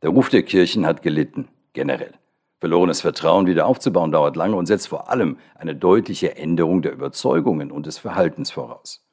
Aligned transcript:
Der 0.00 0.10
Ruf 0.10 0.28
der 0.28 0.44
Kirchen 0.44 0.86
hat 0.86 1.02
gelitten, 1.02 1.48
generell. 1.72 2.12
Verlorenes 2.60 3.00
Vertrauen 3.00 3.46
wieder 3.46 3.66
aufzubauen 3.66 4.12
dauert 4.12 4.36
lange 4.36 4.54
und 4.54 4.66
setzt 4.66 4.86
vor 4.86 5.10
allem 5.10 5.38
eine 5.56 5.74
deutliche 5.74 6.36
Änderung 6.36 6.82
der 6.82 6.92
Überzeugungen 6.92 7.72
und 7.72 7.86
des 7.86 7.98
Verhaltens 7.98 8.52
voraus. 8.52 9.04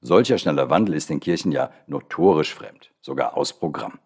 Solcher 0.00 0.38
schneller 0.38 0.70
Wandel 0.70 0.94
ist 0.94 1.10
den 1.10 1.18
Kirchen 1.18 1.50
ja 1.50 1.70
notorisch 1.88 2.54
fremd, 2.54 2.92
sogar 3.00 3.36
aus 3.36 3.52
Programm. 3.52 3.98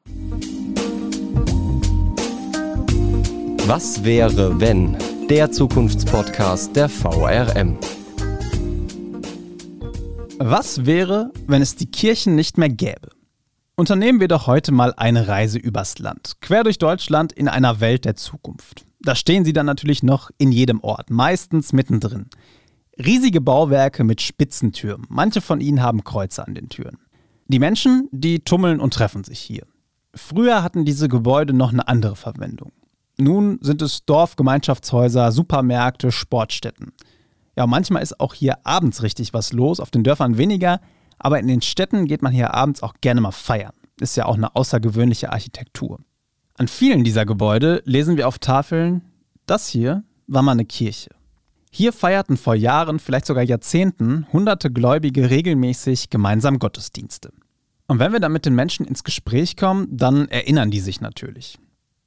Was 3.66 4.02
wäre, 4.02 4.58
wenn? 4.60 4.96
Der 5.28 5.50
Zukunftspodcast 5.50 6.74
der 6.74 6.88
VRM. 6.88 7.78
Was 10.38 10.86
wäre, 10.86 11.30
wenn 11.46 11.60
es 11.60 11.76
die 11.76 11.90
Kirchen 11.90 12.34
nicht 12.34 12.56
mehr 12.56 12.70
gäbe? 12.70 13.13
Unternehmen 13.76 14.20
wir 14.20 14.28
doch 14.28 14.46
heute 14.46 14.70
mal 14.70 14.94
eine 14.96 15.26
Reise 15.26 15.58
übers 15.58 15.98
Land, 15.98 16.34
quer 16.40 16.62
durch 16.62 16.78
Deutschland 16.78 17.32
in 17.32 17.48
einer 17.48 17.80
Welt 17.80 18.04
der 18.04 18.14
Zukunft. 18.14 18.86
Da 19.00 19.16
stehen 19.16 19.44
sie 19.44 19.52
dann 19.52 19.66
natürlich 19.66 20.04
noch 20.04 20.30
in 20.38 20.52
jedem 20.52 20.78
Ort, 20.80 21.10
meistens 21.10 21.72
mittendrin. 21.72 22.30
Riesige 22.96 23.40
Bauwerke 23.40 24.04
mit 24.04 24.22
Spitzentürmen, 24.22 25.06
manche 25.08 25.40
von 25.40 25.60
ihnen 25.60 25.82
haben 25.82 26.04
Kreuze 26.04 26.46
an 26.46 26.54
den 26.54 26.68
Türen. 26.68 26.98
Die 27.48 27.58
Menschen, 27.58 28.08
die 28.12 28.38
tummeln 28.38 28.78
und 28.78 28.94
treffen 28.94 29.24
sich 29.24 29.40
hier. 29.40 29.66
Früher 30.14 30.62
hatten 30.62 30.84
diese 30.84 31.08
Gebäude 31.08 31.52
noch 31.52 31.72
eine 31.72 31.88
andere 31.88 32.14
Verwendung. 32.14 32.70
Nun 33.18 33.58
sind 33.60 33.82
es 33.82 34.04
Dorfgemeinschaftshäuser, 34.06 35.32
Supermärkte, 35.32 36.12
Sportstätten. 36.12 36.92
Ja, 37.56 37.66
manchmal 37.66 38.04
ist 38.04 38.20
auch 38.20 38.34
hier 38.34 38.64
abends 38.64 39.02
richtig 39.02 39.34
was 39.34 39.52
los, 39.52 39.80
auf 39.80 39.90
den 39.90 40.04
Dörfern 40.04 40.38
weniger, 40.38 40.80
aber 41.18 41.38
in 41.38 41.48
den 41.48 41.62
Städten 41.62 42.06
geht 42.06 42.22
man 42.22 42.32
hier 42.32 42.54
abends 42.54 42.82
auch 42.82 42.94
gerne 43.00 43.20
mal 43.20 43.32
feiern. 43.32 43.72
Ist 44.00 44.16
ja 44.16 44.26
auch 44.26 44.36
eine 44.36 44.54
außergewöhnliche 44.56 45.32
Architektur. 45.32 46.00
An 46.56 46.68
vielen 46.68 47.04
dieser 47.04 47.26
Gebäude 47.26 47.82
lesen 47.84 48.16
wir 48.16 48.28
auf 48.28 48.38
Tafeln, 48.38 49.02
das 49.46 49.68
hier 49.68 50.04
war 50.26 50.42
mal 50.42 50.52
eine 50.52 50.64
Kirche. 50.64 51.10
Hier 51.70 51.92
feierten 51.92 52.36
vor 52.36 52.54
Jahren, 52.54 53.00
vielleicht 53.00 53.26
sogar 53.26 53.42
Jahrzehnten, 53.42 54.26
hunderte 54.32 54.70
Gläubige 54.70 55.30
regelmäßig 55.30 56.08
gemeinsam 56.08 56.60
Gottesdienste. 56.60 57.32
Und 57.88 57.98
wenn 57.98 58.12
wir 58.12 58.20
dann 58.20 58.32
mit 58.32 58.46
den 58.46 58.54
Menschen 58.54 58.86
ins 58.86 59.04
Gespräch 59.04 59.56
kommen, 59.56 59.88
dann 59.90 60.28
erinnern 60.28 60.70
die 60.70 60.80
sich 60.80 61.00
natürlich. 61.00 61.58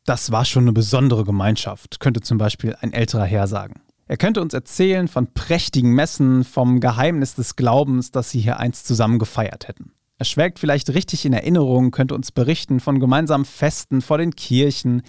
Das 0.06 0.32
war 0.32 0.46
schon 0.46 0.64
eine 0.64 0.74
besondere 0.74 1.26
Gemeinschaft, 1.26 2.00
könnte 2.00 2.22
zum 2.22 2.38
Beispiel 2.38 2.78
ein 2.80 2.94
älterer 2.94 3.26
Herr 3.26 3.48
sagen. 3.48 3.82
Er 4.08 4.18
könnte 4.18 4.42
uns 4.42 4.54
erzählen 4.54 5.08
von 5.08 5.34
prächtigen 5.34 5.94
Messen, 5.94 6.44
vom 6.44 6.80
Geheimnis 6.80 7.36
des 7.36 7.56
Glaubens, 7.56 8.12
das 8.12 8.30
sie 8.30 8.40
hier 8.40 8.58
einst 8.60 8.88
zusammen 8.88 9.20
gefeiert 9.20 9.68
hätten. 9.68 9.92
Er 10.18 10.26
schwelgt 10.26 10.60
vielleicht 10.60 10.90
richtig 10.94 11.26
in 11.26 11.34
Erinnerung, 11.34 11.92
könnte 11.92 12.16
uns 12.16 12.32
berichten 12.32 12.80
von 12.80 13.00
gemeinsamen 13.00 13.46
Festen 13.46 14.02
vor 14.02 14.18
den 14.18 14.36
Kirchen, 14.36 15.04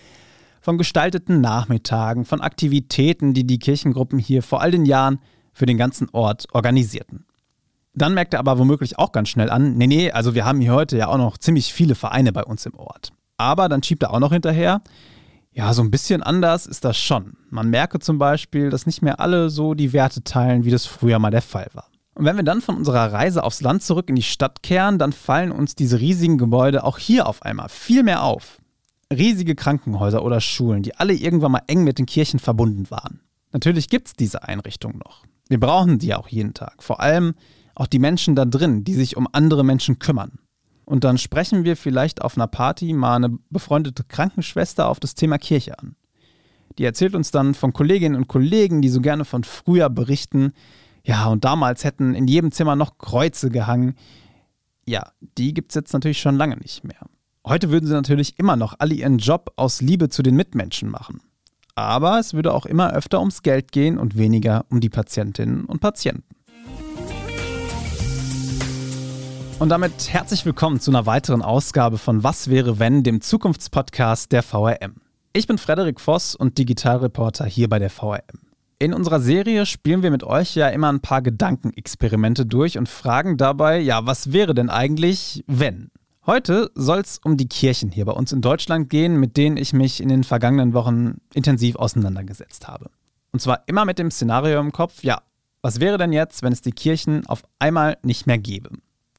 von 0.60 0.76
gestalteten 0.76 1.40
Nachmittagen, 1.40 2.24
von 2.24 2.40
Aktivitäten, 2.40 3.32
die 3.32 3.46
die 3.46 3.58
Kirchengruppen 3.58 4.18
hier 4.18 4.42
vor 4.42 4.60
all 4.60 4.70
den 4.70 4.84
Jahren 4.84 5.20
für 5.52 5.66
den 5.66 5.78
ganzen 5.78 6.10
Ort 6.10 6.46
organisierten. 6.52 7.24
Dann 7.94 8.14
merkt 8.14 8.34
er 8.34 8.40
aber 8.40 8.58
womöglich 8.58 8.98
auch 8.98 9.12
ganz 9.12 9.28
schnell 9.28 9.48
an, 9.50 9.76
nee, 9.76 9.86
nee, 9.86 10.10
also 10.10 10.34
wir 10.34 10.44
haben 10.44 10.60
hier 10.60 10.74
heute 10.74 10.98
ja 10.98 11.08
auch 11.08 11.16
noch 11.16 11.38
ziemlich 11.38 11.72
viele 11.72 11.94
Vereine 11.94 12.32
bei 12.32 12.44
uns 12.44 12.66
im 12.66 12.74
Ort. 12.74 13.12
Aber 13.38 13.68
dann 13.68 13.82
schiebt 13.82 14.02
er 14.02 14.12
auch 14.12 14.20
noch 14.20 14.32
hinterher, 14.32 14.82
ja, 15.58 15.74
so 15.74 15.82
ein 15.82 15.90
bisschen 15.90 16.22
anders 16.22 16.66
ist 16.66 16.84
das 16.84 16.96
schon. 16.96 17.32
Man 17.50 17.68
merke 17.68 17.98
zum 17.98 18.16
Beispiel, 18.16 18.70
dass 18.70 18.86
nicht 18.86 19.02
mehr 19.02 19.18
alle 19.18 19.50
so 19.50 19.74
die 19.74 19.92
Werte 19.92 20.22
teilen, 20.22 20.64
wie 20.64 20.70
das 20.70 20.86
früher 20.86 21.18
mal 21.18 21.32
der 21.32 21.42
Fall 21.42 21.66
war. 21.72 21.88
Und 22.14 22.24
wenn 22.24 22.36
wir 22.36 22.44
dann 22.44 22.60
von 22.60 22.76
unserer 22.76 23.12
Reise 23.12 23.42
aufs 23.42 23.60
Land 23.60 23.82
zurück 23.82 24.08
in 24.08 24.14
die 24.14 24.22
Stadt 24.22 24.62
kehren, 24.62 25.00
dann 25.00 25.10
fallen 25.10 25.50
uns 25.50 25.74
diese 25.74 25.98
riesigen 25.98 26.38
Gebäude 26.38 26.84
auch 26.84 26.96
hier 26.96 27.26
auf 27.26 27.42
einmal 27.42 27.68
viel 27.70 28.04
mehr 28.04 28.22
auf. 28.22 28.58
Riesige 29.12 29.56
Krankenhäuser 29.56 30.24
oder 30.24 30.40
Schulen, 30.40 30.84
die 30.84 30.94
alle 30.94 31.12
irgendwann 31.14 31.50
mal 31.50 31.62
eng 31.66 31.82
mit 31.82 31.98
den 31.98 32.06
Kirchen 32.06 32.38
verbunden 32.38 32.88
waren. 32.92 33.18
Natürlich 33.50 33.88
gibt 33.88 34.06
es 34.06 34.12
diese 34.14 34.44
Einrichtungen 34.44 34.98
noch. 34.98 35.24
Wir 35.48 35.58
brauchen 35.58 35.98
die 35.98 36.14
auch 36.14 36.28
jeden 36.28 36.54
Tag. 36.54 36.84
Vor 36.84 37.00
allem 37.00 37.34
auch 37.74 37.88
die 37.88 37.98
Menschen 37.98 38.36
da 38.36 38.44
drin, 38.44 38.84
die 38.84 38.94
sich 38.94 39.16
um 39.16 39.26
andere 39.32 39.64
Menschen 39.64 39.98
kümmern. 39.98 40.38
Und 40.88 41.04
dann 41.04 41.18
sprechen 41.18 41.64
wir 41.64 41.76
vielleicht 41.76 42.22
auf 42.22 42.38
einer 42.38 42.46
Party 42.46 42.94
mal 42.94 43.16
eine 43.16 43.38
befreundete 43.50 44.04
Krankenschwester 44.04 44.88
auf 44.88 44.98
das 44.98 45.14
Thema 45.14 45.36
Kirche 45.36 45.78
an. 45.78 45.96
Die 46.78 46.84
erzählt 46.84 47.14
uns 47.14 47.30
dann 47.30 47.52
von 47.52 47.74
Kolleginnen 47.74 48.16
und 48.16 48.26
Kollegen, 48.26 48.80
die 48.80 48.88
so 48.88 49.02
gerne 49.02 49.26
von 49.26 49.44
früher 49.44 49.90
berichten. 49.90 50.54
Ja, 51.04 51.26
und 51.26 51.44
damals 51.44 51.84
hätten 51.84 52.14
in 52.14 52.26
jedem 52.26 52.52
Zimmer 52.52 52.74
noch 52.74 52.96
Kreuze 52.96 53.50
gehangen. 53.50 53.96
Ja, 54.86 55.12
die 55.36 55.52
gibt 55.52 55.72
es 55.72 55.74
jetzt 55.74 55.92
natürlich 55.92 56.22
schon 56.22 56.36
lange 56.36 56.56
nicht 56.56 56.84
mehr. 56.84 57.04
Heute 57.46 57.70
würden 57.70 57.86
sie 57.86 57.92
natürlich 57.92 58.38
immer 58.38 58.56
noch 58.56 58.74
alle 58.78 58.94
ihren 58.94 59.18
Job 59.18 59.52
aus 59.56 59.82
Liebe 59.82 60.08
zu 60.08 60.22
den 60.22 60.36
Mitmenschen 60.36 60.88
machen. 60.88 61.20
Aber 61.74 62.18
es 62.18 62.32
würde 62.32 62.54
auch 62.54 62.64
immer 62.64 62.94
öfter 62.94 63.20
ums 63.20 63.42
Geld 63.42 63.72
gehen 63.72 63.98
und 63.98 64.16
weniger 64.16 64.64
um 64.70 64.80
die 64.80 64.88
Patientinnen 64.88 65.66
und 65.66 65.80
Patienten. 65.80 66.37
Und 69.58 69.70
damit 69.70 70.12
herzlich 70.12 70.46
willkommen 70.46 70.78
zu 70.78 70.92
einer 70.92 71.06
weiteren 71.06 71.42
Ausgabe 71.42 71.98
von 71.98 72.22
Was 72.22 72.48
wäre 72.48 72.78
wenn, 72.78 73.02
dem 73.02 73.20
Zukunftspodcast 73.20 74.30
der 74.30 74.44
VRM. 74.44 74.94
Ich 75.32 75.48
bin 75.48 75.58
Frederik 75.58 76.00
Voss 76.00 76.36
und 76.36 76.58
Digitalreporter 76.58 77.44
hier 77.44 77.68
bei 77.68 77.80
der 77.80 77.90
VRM. 77.90 78.38
In 78.78 78.94
unserer 78.94 79.18
Serie 79.18 79.66
spielen 79.66 80.04
wir 80.04 80.12
mit 80.12 80.22
euch 80.22 80.54
ja 80.54 80.68
immer 80.68 80.92
ein 80.92 81.00
paar 81.00 81.22
Gedankenexperimente 81.22 82.46
durch 82.46 82.78
und 82.78 82.88
fragen 82.88 83.36
dabei, 83.36 83.80
ja, 83.80 84.06
was 84.06 84.32
wäre 84.32 84.54
denn 84.54 84.70
eigentlich, 84.70 85.42
wenn? 85.48 85.90
Heute 86.24 86.70
soll 86.76 87.00
es 87.00 87.18
um 87.18 87.36
die 87.36 87.48
Kirchen 87.48 87.90
hier 87.90 88.04
bei 88.04 88.12
uns 88.12 88.30
in 88.30 88.40
Deutschland 88.40 88.88
gehen, 88.88 89.18
mit 89.18 89.36
denen 89.36 89.56
ich 89.56 89.72
mich 89.72 90.00
in 90.00 90.08
den 90.08 90.22
vergangenen 90.22 90.72
Wochen 90.72 91.16
intensiv 91.34 91.74
auseinandergesetzt 91.74 92.68
habe. 92.68 92.90
Und 93.32 93.42
zwar 93.42 93.64
immer 93.66 93.84
mit 93.84 93.98
dem 93.98 94.12
Szenario 94.12 94.60
im 94.60 94.70
Kopf, 94.70 95.02
ja, 95.02 95.20
was 95.62 95.80
wäre 95.80 95.98
denn 95.98 96.12
jetzt, 96.12 96.44
wenn 96.44 96.52
es 96.52 96.62
die 96.62 96.70
Kirchen 96.70 97.26
auf 97.26 97.42
einmal 97.58 97.98
nicht 98.04 98.28
mehr 98.28 98.38
gäbe? 98.38 98.70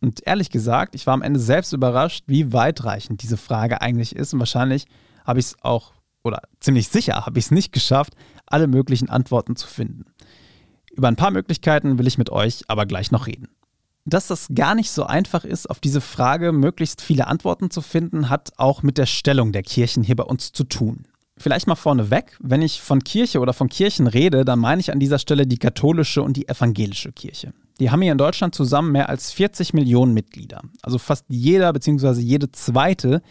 Und 0.01 0.25
ehrlich 0.25 0.49
gesagt, 0.49 0.95
ich 0.95 1.05
war 1.07 1.13
am 1.13 1.21
Ende 1.21 1.39
selbst 1.39 1.73
überrascht, 1.73 2.23
wie 2.27 2.53
weitreichend 2.53 3.21
diese 3.21 3.37
Frage 3.37 3.81
eigentlich 3.81 4.15
ist. 4.15 4.33
Und 4.33 4.39
wahrscheinlich 4.39 4.85
habe 5.25 5.39
ich 5.39 5.47
es 5.47 5.55
auch, 5.61 5.93
oder 6.23 6.41
ziemlich 6.59 6.87
sicher 6.87 7.25
habe 7.25 7.39
ich 7.39 7.45
es 7.45 7.51
nicht 7.51 7.73
geschafft, 7.73 8.13
alle 8.45 8.67
möglichen 8.67 9.09
Antworten 9.09 9.55
zu 9.55 9.67
finden. 9.67 10.05
Über 10.91 11.07
ein 11.07 11.15
paar 11.15 11.31
Möglichkeiten 11.31 11.99
will 11.99 12.07
ich 12.07 12.17
mit 12.17 12.29
euch 12.29 12.63
aber 12.67 12.85
gleich 12.85 13.11
noch 13.11 13.27
reden. 13.27 13.49
Dass 14.05 14.27
das 14.27 14.47
gar 14.55 14.73
nicht 14.73 14.89
so 14.89 15.03
einfach 15.03 15.43
ist, 15.43 15.69
auf 15.69 15.79
diese 15.79 16.01
Frage 16.01 16.51
möglichst 16.51 17.01
viele 17.01 17.27
Antworten 17.27 17.69
zu 17.69 17.81
finden, 17.81 18.29
hat 18.29 18.53
auch 18.57 18.81
mit 18.81 18.97
der 18.97 19.05
Stellung 19.05 19.51
der 19.51 19.63
Kirchen 19.63 20.03
hier 20.03 20.15
bei 20.15 20.23
uns 20.23 20.51
zu 20.51 20.63
tun. 20.63 21.05
Vielleicht 21.41 21.67
mal 21.67 21.75
vorneweg, 21.75 22.35
wenn 22.41 22.61
ich 22.61 22.81
von 22.81 23.01
Kirche 23.01 23.39
oder 23.39 23.53
von 23.53 23.69
Kirchen 23.69 24.07
rede, 24.07 24.43
dann 24.43 24.59
meine 24.59 24.81
ich 24.81 24.91
an 24.91 24.99
dieser 24.99 25.19
Stelle 25.19 25.47
die 25.47 25.57
katholische 25.57 26.21
und 26.21 26.35
die 26.35 26.49
evangelische 26.49 27.13
Kirche. 27.13 27.53
Die 27.79 27.89
haben 27.89 28.01
hier 28.01 28.11
in 28.11 28.17
Deutschland 28.17 28.53
zusammen 28.53 28.91
mehr 28.91 29.07
als 29.07 29.31
40 29.31 29.73
Millionen 29.73 30.13
Mitglieder. 30.13 30.61
Also 30.81 30.97
fast 30.97 31.23
jeder 31.29 31.71
bzw. 31.71 32.19
jede 32.19 32.51
zweite, 32.51 33.21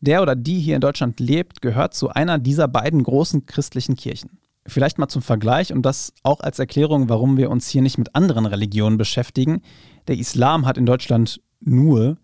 der 0.00 0.22
oder 0.22 0.34
die 0.34 0.58
hier 0.60 0.76
in 0.76 0.80
Deutschland 0.80 1.20
lebt, 1.20 1.60
gehört 1.60 1.92
zu 1.92 2.08
einer 2.08 2.38
dieser 2.38 2.68
beiden 2.68 3.02
großen 3.02 3.44
christlichen 3.44 3.96
Kirchen. 3.96 4.38
Vielleicht 4.66 4.96
mal 4.96 5.08
zum 5.08 5.20
Vergleich 5.20 5.70
und 5.70 5.82
das 5.82 6.14
auch 6.22 6.40
als 6.40 6.58
Erklärung, 6.58 7.10
warum 7.10 7.36
wir 7.36 7.50
uns 7.50 7.68
hier 7.68 7.82
nicht 7.82 7.98
mit 7.98 8.14
anderen 8.14 8.46
Religionen 8.46 8.96
beschäftigen. 8.96 9.60
Der 10.06 10.16
Islam 10.16 10.64
hat 10.64 10.78
in 10.78 10.86
Deutschland 10.86 11.42
nur 11.60 12.16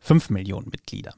5 0.00 0.30
Millionen 0.30 0.70
Mitglieder. 0.70 1.14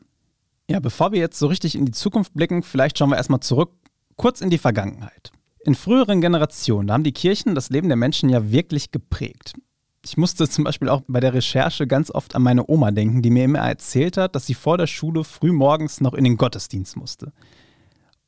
Ja, 0.71 0.79
bevor 0.79 1.11
wir 1.11 1.19
jetzt 1.19 1.37
so 1.37 1.49
richtig 1.49 1.75
in 1.75 1.85
die 1.85 1.91
Zukunft 1.91 2.33
blicken, 2.33 2.63
vielleicht 2.63 2.97
schauen 2.97 3.11
wir 3.11 3.17
erstmal 3.17 3.41
zurück, 3.41 3.73
kurz 4.15 4.41
in 4.41 4.51
die 4.51 4.59
Vergangenheit. 4.59 5.33
In 5.65 5.75
früheren 5.75 6.21
Generationen 6.21 6.93
haben 6.93 7.03
die 7.03 7.11
Kirchen 7.11 7.57
das 7.57 7.71
Leben 7.71 7.89
der 7.89 7.97
Menschen 7.97 8.29
ja 8.29 8.53
wirklich 8.53 8.93
geprägt. 8.93 9.55
Ich 10.05 10.17
musste 10.17 10.49
zum 10.49 10.63
Beispiel 10.63 10.89
auch 10.89 11.03
bei 11.09 11.19
der 11.19 11.35
Recherche 11.35 11.89
ganz 11.89 12.13
oft 12.13 12.37
an 12.37 12.43
meine 12.43 12.71
Oma 12.71 12.93
denken, 12.93 13.21
die 13.21 13.31
mir 13.31 13.47
immer 13.47 13.59
erzählt 13.59 14.17
hat, 14.17 14.37
dass 14.37 14.47
sie 14.47 14.55
vor 14.55 14.79
der 14.79 14.87
Schule 14.87 15.25
früh 15.25 15.51
morgens 15.51 16.01
noch 16.01 16.15
in 16.15 16.23
den 16.23 16.37
Gottesdienst 16.37 16.97
musste. 16.97 17.33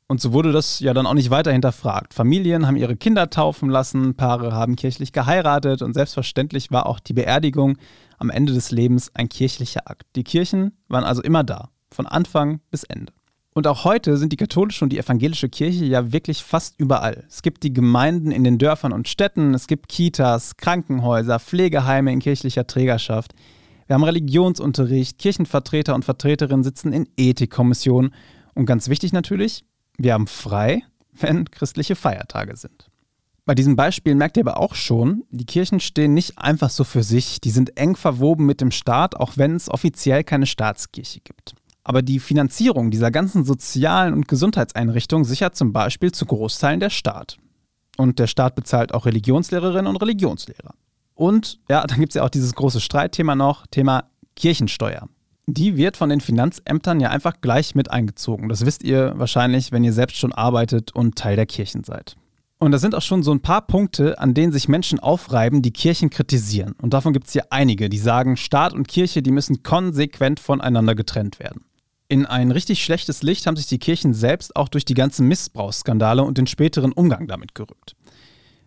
Und 0.09 0.21
so 0.21 0.33
wurde 0.33 0.51
das 0.51 0.81
ja 0.81 0.95
dann 0.95 1.07
auch 1.07 1.15
nicht 1.15 1.31
weiter 1.31 1.53
hinterfragt. 1.53 2.13
Familien 2.13 2.67
haben 2.67 2.77
ihre 2.77 2.97
Kinder 2.97 3.31
taufen 3.31 3.71
lassen, 3.71 4.17
Paare 4.17 4.51
haben 4.51 4.75
kirchlich 4.75 5.13
geheiratet 5.13 5.81
und 5.81 5.95
selbstverständlich 5.95 6.73
war 6.73 6.87
auch 6.87 6.99
die 6.99 7.15
Beerdigung 7.15 7.79
am 8.19 8.31
Ende 8.31 8.53
des 8.53 8.73
Lebens 8.73 9.13
ein 9.15 9.29
kirchlicher 9.29 9.89
Akt. 9.89 10.09
Die 10.17 10.25
Kirchen 10.25 10.73
waren 10.89 11.05
also 11.05 11.23
immer 11.23 11.45
da, 11.45 11.69
von 11.93 12.07
Anfang 12.07 12.61
bis 12.71 12.85
Ende. 12.85 13.13
Und 13.55 13.67
auch 13.67 13.85
heute 13.85 14.17
sind 14.17 14.33
die 14.33 14.39
katholische 14.39 14.85
und 14.85 14.93
die 14.93 14.99
evangelische 14.99 15.51
Kirche 15.51 15.85
ja 15.85 16.11
wirklich 16.13 16.43
fast 16.43 16.81
überall. 16.81 17.25
Es 17.29 17.43
gibt 17.43 17.63
die 17.65 17.73
Gemeinden 17.73 18.31
in 18.31 18.45
den 18.45 18.57
Dörfern 18.57 18.93
und 18.93 19.09
Städten, 19.09 19.53
es 19.53 19.67
gibt 19.67 19.89
Kitas, 19.89 20.57
Krankenhäuser, 20.57 21.39
Pflegeheime 21.39 22.13
in 22.13 22.21
kirchlicher 22.21 22.67
Trägerschaft. 22.67 23.35
Wir 23.87 23.95
haben 23.95 24.05
Religionsunterricht, 24.05 25.19
Kirchenvertreter 25.19 25.95
und 25.95 26.05
Vertreterinnen 26.05 26.65
sitzen 26.65 26.95
in 26.95 27.09
Ethikkommissionen. 27.19 28.15
Und 28.55 28.65
ganz 28.65 28.89
wichtig 28.89 29.13
natürlich, 29.13 29.67
wir 29.99 30.15
haben 30.15 30.29
frei, 30.29 30.83
wenn 31.13 31.51
christliche 31.51 31.95
Feiertage 31.95 32.57
sind. 32.57 32.89
Bei 33.45 33.55
diesem 33.55 33.77
Beispiel 33.77 34.15
merkt 34.15 34.37
ihr 34.37 34.45
aber 34.45 34.59
auch 34.59 34.75
schon, 34.75 35.25
die 35.31 35.45
Kirchen 35.45 35.81
stehen 35.81 36.15
nicht 36.15 36.39
einfach 36.39 36.71
so 36.71 36.85
für 36.85 37.03
sich, 37.03 37.41
die 37.41 37.51
sind 37.51 37.77
eng 37.77 37.97
verwoben 37.97 38.47
mit 38.47 38.61
dem 38.61 38.71
Staat, 38.71 39.17
auch 39.17 39.33
wenn 39.37 39.57
es 39.57 39.69
offiziell 39.69 40.23
keine 40.23 40.47
Staatskirche 40.47 41.21
gibt. 41.21 41.55
Aber 41.85 42.03
die 42.03 42.21
Finanzierung 42.21 42.91
dieser 42.91 43.11
ganzen 43.11 43.45
sozialen 43.45 44.15
und 44.15 44.29
Gesundheitseinrichtungen 44.29 45.25
sichert 45.25 45.57
zum 45.57 45.73
Beispiel 45.73 46.13
zu 46.13 46.27
Großteilen 46.27 46.81
der 46.81 46.91
Staat. 46.91 47.39
Und 47.97 48.19
der 48.19 48.27
Staat 48.27 48.55
bezahlt 48.55 48.95
auch 48.95 49.07
Religionslehrerinnen 49.07 49.89
und 49.89 49.97
Religionslehrer. 49.97 50.75
Und 51.15 51.61
ja, 51.69 51.87
dann 51.87 51.99
gibt 51.99 52.13
es 52.13 52.15
ja 52.15 52.25
auch 52.25 52.31
dieses 52.31 52.55
große 52.55 52.81
Streitthema 52.81 53.35
noch, 53.35 53.67
Thema 53.67 54.05
Kirchensteuer. 54.37 55.09
Die 55.47 55.77
wird 55.77 55.97
von 55.97 56.09
den 56.09 56.21
Finanzämtern 56.21 57.01
ja 57.01 57.11
einfach 57.11 57.41
gleich 57.41 57.75
mit 57.75 57.91
eingezogen. 57.91 58.49
Das 58.49 58.65
wisst 58.65 58.85
ihr 58.85 59.13
wahrscheinlich, 59.17 59.73
wenn 59.73 59.85
ihr 59.85 59.93
selbst 59.93 60.17
schon 60.17 60.33
arbeitet 60.33 60.95
und 60.95 61.17
Teil 61.17 61.37
der 61.37 61.47
Kirchen 61.47 61.85
seid. 61.85 62.17
Und 62.59 62.71
da 62.71 62.79
sind 62.79 62.95
auch 62.95 63.03
schon 63.03 63.25
so 63.25 63.33
ein 63.33 63.41
paar 63.41 63.67
Punkte, 63.67 64.21
an 64.21 64.35
denen 64.35 64.53
sich 64.53 64.69
Menschen 64.69 65.01
aufreiben, 65.01 65.63
die 65.63 65.73
Kirchen 65.73 66.11
kritisieren. 66.11 66.77
Und 66.81 66.95
davon 66.95 67.13
gibt 67.13 67.27
es 67.27 67.33
hier 67.33 67.47
einige, 67.51 67.89
die 67.89 67.99
sagen, 67.99 68.37
Staat 68.37 68.73
und 68.73 68.87
Kirche, 68.87 69.21
die 69.21 69.33
müssen 69.33 69.65
konsequent 69.65 70.39
voneinander 70.39 70.95
getrennt 70.95 71.41
werden. 71.41 71.65
In 72.13 72.27
ein 72.27 72.51
richtig 72.51 72.85
schlechtes 72.85 73.23
Licht 73.23 73.47
haben 73.47 73.57
sich 73.57 73.69
die 73.69 73.79
Kirchen 73.79 74.13
selbst 74.13 74.55
auch 74.55 74.69
durch 74.69 74.85
die 74.85 74.93
ganzen 74.93 75.29
Missbrauchsskandale 75.29 76.23
und 76.23 76.37
den 76.37 76.47
späteren 76.47 76.93
Umgang 76.93 77.27
damit 77.27 77.55
gerückt. 77.55 77.97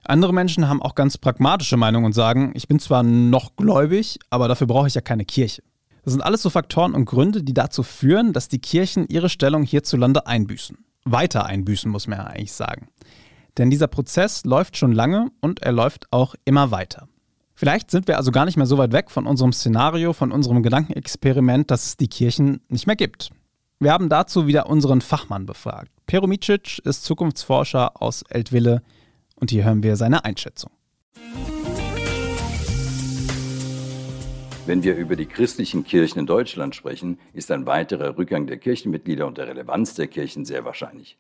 Andere 0.04 0.34
Menschen 0.34 0.68
haben 0.68 0.82
auch 0.82 0.96
ganz 0.96 1.20
pragmatische 1.20 1.78
Meinungen 1.78 2.08
und 2.08 2.14
sagen, 2.14 2.54
ich 2.56 2.68
bin 2.68 2.80
zwar 2.80 3.04
noch 3.04 3.56
gläubig, 3.56 4.18
aber 4.32 4.48
dafür 4.48 4.66
brauche 4.66 4.88
ich 4.88 4.96
ja 4.96 5.02
keine 5.02 5.26
Kirche. 5.26 5.62
Das 6.04 6.14
sind 6.14 6.24
alles 6.24 6.42
so 6.42 6.50
Faktoren 6.50 6.96
und 6.96 7.06
Gründe, 7.06 7.44
die 7.44 7.54
dazu 7.54 7.84
führen, 7.84 8.34
dass 8.34 8.48
die 8.48 8.58
Kirchen 8.58 9.08
ihre 9.10 9.30
Stellung 9.30 9.62
hierzulande 9.62 10.26
einbüßen. 10.26 10.80
Weiter 11.04 11.46
einbüßen, 11.46 11.92
muss 11.92 12.08
man 12.08 12.18
ja 12.18 12.26
eigentlich 12.26 12.54
sagen. 12.54 12.88
Denn 13.60 13.70
dieser 13.70 13.86
Prozess 13.86 14.44
läuft 14.44 14.76
schon 14.76 14.92
lange 14.92 15.30
und 15.40 15.62
er 15.62 15.72
läuft 15.72 16.08
auch 16.10 16.34
immer 16.46 16.72
weiter. 16.72 17.08
Vielleicht 17.58 17.90
sind 17.90 18.10
wir 18.10 18.18
also 18.18 18.32
gar 18.32 18.44
nicht 18.44 18.58
mehr 18.58 18.66
so 18.66 18.78
weit 18.78 18.92
weg 18.92 19.10
von 19.10 19.26
unserem 19.26 19.54
Szenario, 19.54 20.12
von 20.12 20.34
unserem 20.34 20.62
Gedankenexperiment, 20.62 21.72
dass 21.72 21.86
es 21.86 21.98
die 21.98 22.10
Kirchen 22.10 22.60
nicht 22.68 22.86
mehr 22.86 22.98
gibt. 22.98 23.30
Wir 23.80 23.94
haben 23.94 24.10
dazu 24.10 24.46
wieder 24.46 24.70
unseren 24.70 25.00
Fachmann 25.00 25.46
befragt. 25.46 25.90
Pero 26.06 26.28
Micic 26.28 26.80
ist 26.80 27.06
Zukunftsforscher 27.06 28.02
aus 28.02 28.24
Eltville 28.24 28.82
und 29.36 29.52
hier 29.52 29.64
hören 29.64 29.84
wir 29.84 29.96
seine 29.96 30.26
Einschätzung. 30.26 30.72
Wenn 34.66 34.84
wir 34.84 34.96
über 34.98 35.16
die 35.16 35.26
christlichen 35.26 35.86
Kirchen 35.86 36.20
in 36.20 36.26
Deutschland 36.26 36.76
sprechen, 36.76 37.20
ist 37.32 37.52
ein 37.52 37.66
weiterer 37.66 38.18
Rückgang 38.18 38.48
der 38.48 38.58
Kirchenmitglieder 38.58 39.28
und 39.28 39.38
der 39.38 39.48
Relevanz 39.48 39.94
der 39.94 40.08
Kirchen 40.08 40.44
sehr 40.44 40.66
wahrscheinlich. 40.66 41.18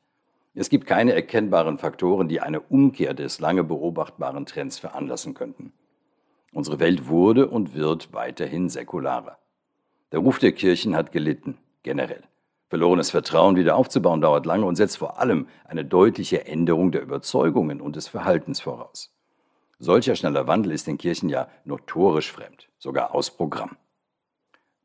Es 0.53 0.69
gibt 0.69 0.85
keine 0.85 1.13
erkennbaren 1.13 1.77
Faktoren, 1.77 2.27
die 2.27 2.41
eine 2.41 2.59
Umkehr 2.59 3.13
des 3.13 3.39
lange 3.39 3.63
beobachtbaren 3.63 4.45
Trends 4.45 4.79
veranlassen 4.79 5.33
könnten. 5.33 5.71
Unsere 6.55 6.79
Welt 6.79 7.09
wurde 7.09 7.49
und 7.49 7.73
wird 7.73 8.13
weiterhin 8.13 8.69
säkularer. 8.69 9.37
Der 10.13 10.21
Ruf 10.21 10.39
der 10.39 10.53
Kirchen 10.53 10.95
hat 10.95 11.11
gelitten, 11.11 11.57
generell. 11.83 12.23
Verlorenes 12.69 13.11
Vertrauen 13.11 13.57
wieder 13.57 13.75
aufzubauen 13.75 14.21
dauert 14.21 14.45
lange 14.45 14.65
und 14.65 14.77
setzt 14.77 14.97
vor 14.97 15.19
allem 15.19 15.49
eine 15.65 15.83
deutliche 15.83 16.45
Änderung 16.45 16.93
der 16.93 17.01
Überzeugungen 17.01 17.81
und 17.81 17.97
des 17.97 18.07
Verhaltens 18.07 18.61
voraus. 18.61 19.13
Solcher 19.79 20.15
schneller 20.15 20.47
Wandel 20.47 20.71
ist 20.71 20.87
den 20.87 20.97
Kirchen 20.97 21.27
ja 21.27 21.49
notorisch 21.65 22.31
fremd, 22.31 22.69
sogar 22.77 23.13
aus 23.13 23.31
Programm. 23.31 23.75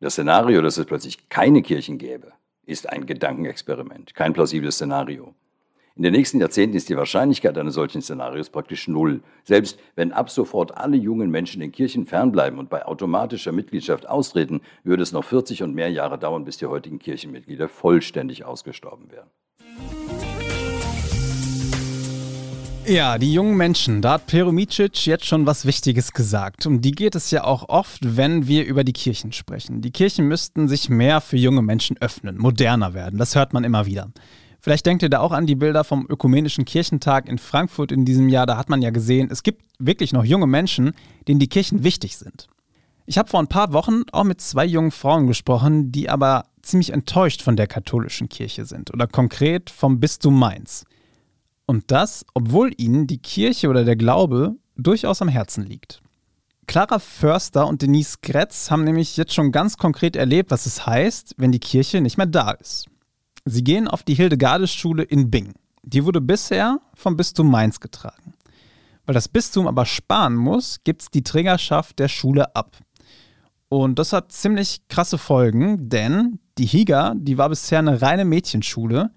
Das 0.01 0.15
Szenario, 0.15 0.63
dass 0.63 0.77
es 0.77 0.87
plötzlich 0.87 1.29
keine 1.29 1.63
Kirchen 1.63 1.99
gäbe, 1.99 2.33
ist 2.67 2.89
ein 2.89 3.07
Gedankenexperiment, 3.07 4.17
kein 4.17 4.33
plausibles 4.33 4.75
Szenario. 4.75 5.37
In 6.01 6.05
den 6.05 6.15
nächsten 6.15 6.41
Jahrzehnten 6.41 6.79
ist 6.79 6.89
die 6.89 6.97
Wahrscheinlichkeit 6.97 7.59
eines 7.59 7.75
solchen 7.75 8.01
Szenarios 8.01 8.49
praktisch 8.49 8.89
null. 8.89 9.21
Selbst 9.45 9.79
wenn 9.97 10.13
ab 10.13 10.31
sofort 10.31 10.75
alle 10.75 10.97
jungen 10.97 11.31
Menschen 11.31 11.61
den 11.61 11.73
Kirchen 11.73 12.07
fernbleiben 12.07 12.59
und 12.59 12.71
bei 12.71 12.87
automatischer 12.87 13.53
Mitgliedschaft 13.53 14.09
austreten, 14.09 14.63
würde 14.83 15.03
es 15.03 15.13
noch 15.13 15.25
40 15.25 15.63
und 15.63 15.75
mehr 15.75 15.91
Jahre 15.91 16.19
dauern, 16.19 16.47
bis 16.47 16.57
die 16.57 16.65
heutigen 16.65 16.99
Kirchenmitglieder 17.01 17.69
vollständig 17.69 18.47
ausgestorben 18.47 19.11
wären. 19.11 19.29
Ja, 22.87 23.19
die 23.19 23.35
jungen 23.35 23.59
Menschen, 23.59 24.01
da 24.01 24.15
hat 24.15 24.27
Perumicic 24.27 25.05
jetzt 25.05 25.27
schon 25.27 25.45
was 25.45 25.67
Wichtiges 25.67 26.15
gesagt. 26.15 26.65
Um 26.65 26.81
die 26.81 26.93
geht 26.93 27.15
es 27.15 27.31
ja 27.31 27.45
auch 27.45 27.69
oft, 27.69 28.17
wenn 28.17 28.49
wir 28.49 28.65
über 28.65 28.85
die 28.85 28.95
Kirchen 28.95 29.33
sprechen. 29.33 29.83
Die 29.83 29.91
Kirchen 29.91 30.29
müssten 30.29 30.67
sich 30.67 30.89
mehr 30.89 31.21
für 31.21 31.37
junge 31.37 31.61
Menschen 31.61 31.99
öffnen, 32.01 32.39
moderner 32.39 32.95
werden. 32.95 33.19
Das 33.19 33.35
hört 33.35 33.53
man 33.53 33.65
immer 33.65 33.85
wieder. 33.85 34.11
Vielleicht 34.61 34.85
denkt 34.85 35.03
ihr 35.03 35.09
da 35.09 35.21
auch 35.21 35.33
an 35.33 35.47
die 35.47 35.55
Bilder 35.55 35.85
vom 35.85 36.07
Ökumenischen 36.09 36.65
Kirchentag 36.65 37.29
in 37.29 37.39
Frankfurt 37.39 37.93
in 37.93 38.05
diesem 38.05 38.29
Jahr. 38.29 38.47
Da 38.47 38.57
hat 38.59 38.69
man 38.69 38.83
ja 38.83 38.91
gesehen, 38.91 39.29
es 39.31 39.43
gibt 39.43 39.65
wirklich 39.79 40.13
noch 40.13 40.25
junge 40.25 40.47
Menschen, 40.47 40.93
denen 41.29 41.41
die 41.41 41.49
Kirchen 41.49 41.83
wichtig 41.83 42.19
sind. 42.19 42.49
Ich 43.07 43.19
habe 43.19 43.29
vor 43.29 43.41
ein 43.41 43.49
paar 43.49 43.73
Wochen 43.73 44.03
auch 44.13 44.25
mit 44.25 44.41
zwei 44.41 44.67
jungen 44.67 44.91
Frauen 44.91 45.27
gesprochen, 45.27 45.91
die 45.91 46.11
aber 46.11 46.45
ziemlich 46.63 46.93
enttäuscht 46.93 47.43
von 47.43 47.57
der 47.57 47.67
katholischen 47.67 48.29
Kirche 48.29 48.67
sind 48.67 48.93
oder 48.93 49.07
konkret 49.07 49.71
vom 49.71 49.99
Bistum 49.99 50.39
Mainz. 50.39 50.85
Und 51.67 51.91
das, 51.91 52.27
obwohl 52.35 52.73
ihnen 52.77 53.07
die 53.07 53.19
Kirche 53.19 53.69
oder 53.69 53.85
der 53.85 53.97
Glaube 53.97 54.57
durchaus 54.77 55.23
am 55.23 55.29
Herzen 55.29 55.65
liegt. 55.65 56.03
Clara 56.67 56.99
Förster 56.99 57.67
und 57.67 57.83
Denise 57.83 58.19
Gretz 58.23 58.71
haben 58.71 58.85
nämlich 58.85 59.17
jetzt 59.17 59.35
schon 59.35 59.51
ganz 59.51 59.77
konkret 59.77 60.15
erlebt, 60.15 60.51
was 60.51 60.67
es 60.67 60.87
heißt, 60.87 61.35
wenn 61.37 61.51
die 61.51 61.59
Kirche 61.59 62.01
nicht 62.01 62.17
mehr 62.17 62.27
da 62.27 62.53
ist. 62.53 62.87
Sie 63.51 63.65
gehen 63.65 63.89
auf 63.89 64.05
die 64.05 64.15
Hildegarde-Schule 64.15 65.03
in 65.03 65.29
Bing. 65.29 65.55
Die 65.83 66.05
wurde 66.05 66.21
bisher 66.21 66.79
vom 66.95 67.17
Bistum 67.17 67.51
Mainz 67.51 67.81
getragen. 67.81 68.35
Weil 69.07 69.15
das 69.15 69.27
Bistum 69.27 69.67
aber 69.67 69.87
sparen 69.87 70.37
muss, 70.37 70.85
gibt 70.85 71.03
es 71.03 71.11
die 71.11 71.25
Trägerschaft 71.25 71.99
der 71.99 72.07
Schule 72.07 72.55
ab. 72.55 72.77
Und 73.69 73.99
das 73.99 74.13
hat 74.13 74.31
ziemlich 74.31 74.87
krasse 74.87 75.19
Folgen, 75.19 75.89
denn 75.89 76.39
die 76.59 76.67
Higa, 76.67 77.15
die 77.17 77.39
war 77.39 77.49
bisher 77.49 77.81
eine 77.81 78.01
reine 78.01 78.25
Mädchenschule. 78.25 79.11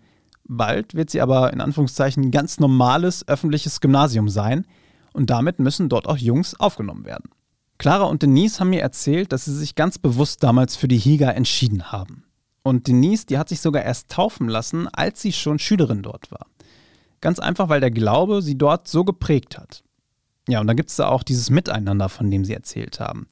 Bald 0.46 0.96
wird 0.96 1.12
sie 1.12 1.22
aber 1.22 1.54
in 1.54 1.62
Anführungszeichen 1.62 2.24
ein 2.24 2.32
ganz 2.32 2.60
normales 2.60 3.28
öffentliches 3.28 3.82
Gymnasium 3.82 4.30
sein. 4.30 4.66
Und 5.14 5.30
damit 5.30 5.60
müssen 5.60 5.90
dort 5.90 6.08
auch 6.08 6.18
Jungs 6.18 6.60
aufgenommen 6.60 7.06
werden. 7.06 7.30
Clara 7.78 8.06
und 8.06 8.24
Denise 8.24 8.60
haben 8.60 8.72
mir 8.72 8.82
erzählt, 8.82 9.32
dass 9.32 9.46
sie 9.46 9.56
sich 9.56 9.76
ganz 9.76 10.00
bewusst 10.00 10.42
damals 10.42 10.76
für 10.76 10.88
die 10.88 10.98
Higa 10.98 11.30
entschieden 11.30 11.92
haben. 11.92 12.24
Und 12.64 12.88
Denise, 12.88 13.26
die 13.26 13.38
hat 13.38 13.50
sich 13.50 13.60
sogar 13.60 13.84
erst 13.84 14.10
taufen 14.10 14.48
lassen, 14.48 14.88
als 14.88 15.22
sie 15.22 15.34
schon 15.34 15.60
Schülerin 15.60 16.02
dort 16.02 16.32
war. 16.32 16.48
Ganz 17.22 17.40
einfach, 17.40 17.70
weil 17.70 17.82
der 17.82 17.92
Glaube 17.92 18.42
sie 18.42 18.58
dort 18.58 18.88
so 18.88 19.04
geprägt 19.04 19.58
hat. 19.58 19.84
Ja, 20.48 20.60
und 20.60 20.68
dann 20.68 20.76
gibt 20.76 20.90
es 20.90 20.96
da 20.96 21.08
auch 21.08 21.24
dieses 21.24 21.50
Miteinander, 21.50 22.10
von 22.10 22.30
dem 22.32 22.44
sie 22.46 22.54
erzählt 22.54 23.00
haben. 23.00 23.28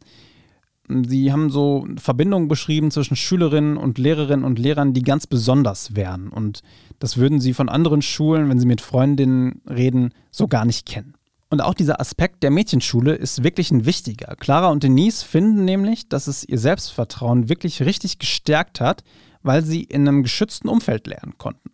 Sie 0.88 1.31
haben 1.31 1.50
so 1.50 1.88
Verbindungen 1.98 2.48
beschrieben 2.48 2.92
zwischen 2.92 3.16
Schülerinnen 3.16 3.78
und 3.78 3.98
Lehrerinnen 3.98 4.45
und 4.45 4.60
Lehrern, 4.60 4.94
die 4.94 5.04
ganz 5.04 5.28
besonders 5.28 5.95
wären. 5.95 6.30
Und 6.30 6.62
das 7.00 7.18
würden 7.18 7.39
sie 7.39 7.54
von 7.54 7.69
anderen 7.69 8.01
Schulen, 8.01 8.50
wenn 8.50 8.60
sie 8.60 8.66
mit 8.66 8.81
Freundinnen 8.81 9.61
reden, 9.69 10.14
so 10.31 10.47
gar 10.47 10.66
nicht 10.66 10.85
kennen. 10.85 11.14
Und 11.51 11.59
auch 11.59 11.73
dieser 11.73 11.99
Aspekt 11.99 12.43
der 12.43 12.49
Mädchenschule 12.49 13.13
ist 13.13 13.43
wirklich 13.43 13.71
ein 13.71 13.85
wichtiger. 13.85 14.37
Clara 14.37 14.69
und 14.69 14.83
Denise 14.83 15.21
finden 15.21 15.65
nämlich, 15.65 16.07
dass 16.07 16.27
es 16.27 16.47
ihr 16.47 16.57
Selbstvertrauen 16.57 17.49
wirklich 17.49 17.81
richtig 17.81 18.19
gestärkt 18.19 18.79
hat, 18.79 19.03
weil 19.43 19.61
sie 19.65 19.83
in 19.83 20.07
einem 20.07 20.23
geschützten 20.23 20.69
Umfeld 20.69 21.07
lernen 21.07 21.37
konnten. 21.37 21.71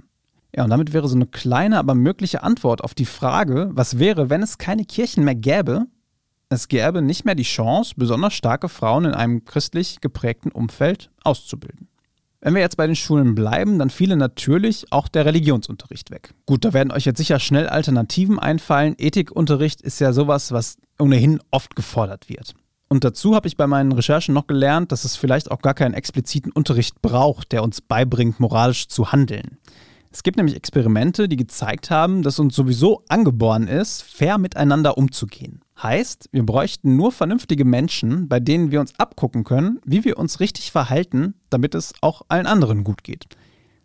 Ja, 0.56 0.64
und 0.64 0.72
damit 0.72 0.94
wäre 0.94 1.08
so 1.08 1.16
eine 1.16 1.28
kleine, 1.28 1.78
aber 1.78 1.94
mögliche 1.94 2.42
Antwort 2.42 2.84
auf 2.84 2.96
die 2.96 3.06
Frage, 3.06 3.70
was 3.74 4.00
wäre, 4.00 4.32
wenn 4.32 4.42
es 4.42 4.58
keine 4.58 4.84
Kirchen 4.84 5.24
mehr 5.24 5.36
gäbe? 5.36 5.86
Es 6.50 6.70
gäbe 6.70 7.04
nicht 7.04 7.24
mehr 7.24 7.36
die 7.36 7.44
Chance, 7.44 7.94
besonders 7.98 8.34
starke 8.34 8.70
Frauen 8.70 9.06
in 9.06 9.14
einem 9.14 9.46
christlich 9.46 10.02
geprägten 10.02 10.52
Umfeld 10.52 11.12
auszubilden. 11.24 11.88
Wenn 12.40 12.54
wir 12.54 12.62
jetzt 12.62 12.78
bei 12.78 12.86
den 12.86 12.96
Schulen 12.96 13.34
bleiben, 13.34 13.80
dann 13.80 13.90
fiele 13.90 14.16
natürlich 14.16 14.92
auch 14.92 15.08
der 15.08 15.26
Religionsunterricht 15.26 16.12
weg. 16.12 16.34
Gut, 16.46 16.66
da 16.66 16.74
werden 16.74 16.92
euch 16.92 17.06
jetzt 17.06 17.18
sicher 17.18 17.40
schnell 17.40 17.68
Alternativen 17.68 18.38
einfallen. 18.38 18.96
Ethikunterricht 18.98 19.82
ist 19.82 20.00
ja 20.00 20.14
sowas, 20.14 20.52
was 20.52 20.78
ohnehin 21.00 21.40
oft 21.50 21.76
gefordert 21.76 22.30
wird. 22.30 22.54
Und 22.90 23.04
dazu 23.04 23.36
habe 23.36 23.48
ich 23.48 23.58
bei 23.58 23.68
meinen 23.68 23.92
Recherchen 23.92 24.34
noch 24.34 24.48
gelernt, 24.48 24.92
dass 24.92 25.04
es 25.04 25.16
vielleicht 25.16 25.52
auch 25.52 25.62
gar 25.62 25.74
keinen 25.74 25.94
expliziten 25.94 26.52
Unterricht 26.52 27.02
braucht, 27.02 27.52
der 27.52 27.64
uns 27.64 27.82
beibringt, 27.82 28.40
moralisch 28.40 28.88
zu 28.88 29.12
handeln. 29.12 29.58
Es 30.12 30.24
gibt 30.24 30.38
nämlich 30.38 30.56
Experimente, 30.56 31.28
die 31.28 31.36
gezeigt 31.36 31.90
haben, 31.90 32.24
dass 32.24 32.40
uns 32.40 32.56
sowieso 32.56 33.04
angeboren 33.10 33.68
ist, 33.68 34.04
fair 34.04 34.38
miteinander 34.38 34.98
umzugehen. 34.98 35.62
Heißt, 35.82 36.30
wir 36.32 36.44
bräuchten 36.44 36.96
nur 36.96 37.12
vernünftige 37.12 37.64
Menschen, 37.64 38.28
bei 38.28 38.40
denen 38.40 38.72
wir 38.72 38.82
uns 38.82 38.98
abgucken 39.00 39.44
können, 39.44 39.80
wie 39.86 40.04
wir 40.04 40.18
uns 40.18 40.40
richtig 40.40 40.72
verhalten, 40.72 41.36
damit 41.50 41.76
es 41.76 41.94
auch 42.02 42.24
allen 42.30 42.48
anderen 42.48 42.84
gut 42.84 43.04
geht. 43.04 43.26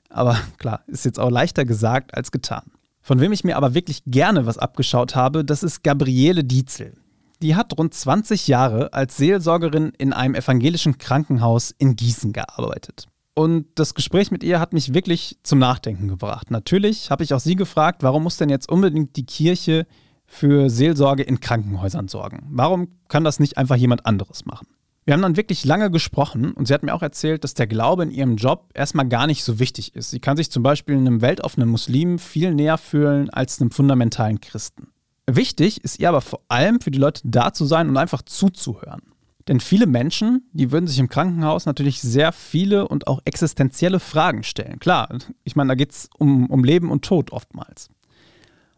Aber 0.08 0.38
klar, 0.58 0.82
ist 0.87 1.04
jetzt 1.04 1.20
auch 1.20 1.30
leichter 1.30 1.64
gesagt 1.64 2.14
als 2.14 2.30
getan. 2.30 2.70
Von 3.02 3.20
wem 3.20 3.32
ich 3.32 3.44
mir 3.44 3.56
aber 3.56 3.75
wirklich 3.75 4.02
gerne 4.06 4.46
was 4.46 4.58
abgeschaut 4.58 5.16
habe, 5.16 5.44
das 5.44 5.62
ist 5.62 5.82
Gabriele 5.82 6.44
Dietzel. 6.44 6.94
Die 7.42 7.56
hat 7.56 7.76
rund 7.76 7.92
20 7.92 8.46
Jahre 8.46 8.92
als 8.92 9.16
Seelsorgerin 9.16 9.92
in 9.99 10.12
einem 10.12 10.37
evangelischen 10.37 10.99
Krankenhaus 10.99 11.75
in 11.76 11.96
Gießen 11.96 12.32
gearbeitet. 12.32 13.08
Und 13.34 13.66
das 13.75 13.94
Gespräch 13.94 14.30
mit 14.30 14.44
ihr 14.44 14.61
hat 14.61 14.72
mich 14.72 14.94
wirklich 14.94 15.38
zum 15.42 15.58
Nachdenken 15.58 16.06
gebracht. 16.06 16.50
Natürlich 16.50 17.11
habe 17.11 17.25
ich 17.25 17.34
auch 17.34 17.40
sie 17.40 17.56
gefragt, 17.56 18.02
warum 18.02 18.22
muss 18.22 18.37
denn 18.37 18.50
jetzt 18.50 18.68
unbedingt 18.68 19.16
die 19.16 19.26
Kirche 19.26 19.87
für 20.33 20.71
Seelsorge 20.71 21.23
in 21.23 21.41
Krankenhäusern 21.41 22.09
sorgen? 22.09 22.47
Warum 22.49 22.89
kann 23.09 23.23
das 23.23 23.39
nicht 23.39 23.59
einfach 23.59 23.77
jemand 23.77 24.07
anderes 24.07 24.47
machen? 24.47 24.67
Wir 25.05 25.12
haben 25.12 25.21
dann 25.21 25.37
wirklich 25.37 25.65
lange 25.67 25.91
gesprochen 25.91 26.53
und 26.53 26.67
sie 26.67 26.73
hat 26.73 26.83
mir 26.83 26.95
auch 26.95 27.03
erzählt, 27.03 27.45
dass 27.45 27.53
der 27.53 27.67
Glaube 27.67 28.05
in 28.05 28.11
ihrem 28.11 28.37
Job 28.37 28.71
erstmal 28.73 29.07
gar 29.09 29.27
nicht 29.27 29.45
so 29.45 29.59
wichtig 29.59 29.95
ist. 29.95 30.11
Sie 30.11 30.21
kann 30.21 30.39
sich 30.39 30.51
zum 30.51 30.62
Beispiel 30.62 30.97
einem 30.97 31.21
weltoffenen 31.21 31.69
Muslim 31.69 32.19
viel 32.19 32.55
näher 32.55 32.79
fühlen 32.79 33.29
als 33.29 33.61
einem 33.61 33.71
fundamentalen 33.73 34.41
Christen. 34.41 34.89
Wichtig 35.27 35.85
ist 35.85 36.01
ihr 36.01 36.09
aber 36.09 36.23
vor 36.23 36.41
allem 36.49 36.81
für 36.81 36.91
die 36.91 36.99
Leute 36.99 37.21
da 37.25 37.53
zu 37.53 37.67
sein 37.67 37.91
und 37.91 37.99
einfach 37.99 38.23
zuzuhören. 38.23 39.03
Denn 39.49 39.61
viele 39.61 39.87
Menschen, 39.87 40.49
die 40.53 40.73
würden 40.73 40.87
sich 40.87 40.99
im 40.99 41.11
Krankenhaus 41.11 41.67
natürlich 41.67 42.01
sehr 42.01 42.33
viele 42.33 42.89
und 42.89 43.07
auch 43.07 43.21
existenzielle 43.27 44.01
Fragen 44.01 44.45
stellen. 44.45 44.79
Klar, 44.79 45.11
ich 45.45 45.57
meine, 45.57 45.69
da 45.69 45.75
geht 45.75 45.91
es 45.91 46.09
um, 46.17 46.47
um 46.47 46.65
Leben 46.65 46.91
und 46.91 47.05
Tod 47.05 47.33
oftmals. 47.33 47.91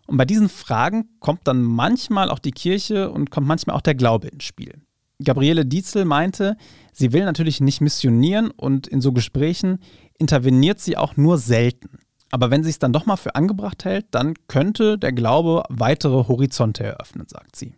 Und 0.07 0.17
bei 0.17 0.25
diesen 0.25 0.49
Fragen 0.49 1.09
kommt 1.21 1.47
dann 1.49 1.63
manchmal 1.63 2.31
auch 2.31 2.39
die 2.39 2.53
Kirche 2.53 3.11
und 3.11 3.31
kommt 3.31 3.47
manchmal 3.47 3.77
auch 3.77 3.81
der 3.81 3.95
Glaube 3.95 4.29
ins 4.29 4.45
Spiel. 4.45 4.83
Gabriele 5.23 5.65
Dietzel 5.65 6.05
meinte, 6.05 6.57
sie 6.93 7.13
will 7.13 7.25
natürlich 7.25 7.61
nicht 7.61 7.81
missionieren 7.81 8.51
und 8.51 8.87
in 8.87 9.01
so 9.01 9.13
Gesprächen 9.13 9.79
interveniert 10.19 10.81
sie 10.81 10.97
auch 10.97 11.17
nur 11.17 11.39
selten. 11.39 11.99
Aber 12.31 12.51
wenn 12.51 12.65
sie 12.65 12.71
es 12.71 12.81
dann 12.81 12.93
doch 12.93 13.07
mal 13.07 13.17
für 13.17 13.37
angebracht 13.37 13.85
hält, 13.85 14.07
dann 14.11 14.35
könnte 14.49 14.99
der 14.99 15.13
Glaube 15.13 15.63
weitere 15.69 16.27
Horizonte 16.27 16.85
eröffnen, 16.85 17.27
sagt 17.29 17.55
sie. 17.55 17.75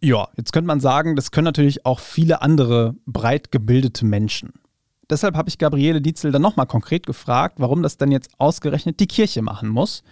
Ja, 0.00 0.28
jetzt 0.36 0.52
könnte 0.52 0.68
man 0.68 0.80
sagen, 0.80 1.16
das 1.16 1.32
können 1.32 1.46
natürlich 1.46 1.84
auch 1.84 1.98
viele 1.98 2.40
andere 2.42 2.94
breit 3.06 3.50
gebildete 3.50 4.04
Menschen. 4.04 4.52
Deshalb 5.10 5.36
habe 5.36 5.48
ich 5.48 5.58
Gabriele 5.58 6.00
Dietzel 6.00 6.32
dann 6.32 6.42
nochmal 6.42 6.66
konkret 6.66 7.06
gefragt, 7.06 7.56
warum 7.58 7.82
das 7.82 7.96
denn 7.96 8.12
jetzt 8.12 8.30
ausgerechnet 8.38 9.00
die 9.00 9.06
Kirche 9.06 9.42
machen 9.42 9.68
muss. 9.68 10.02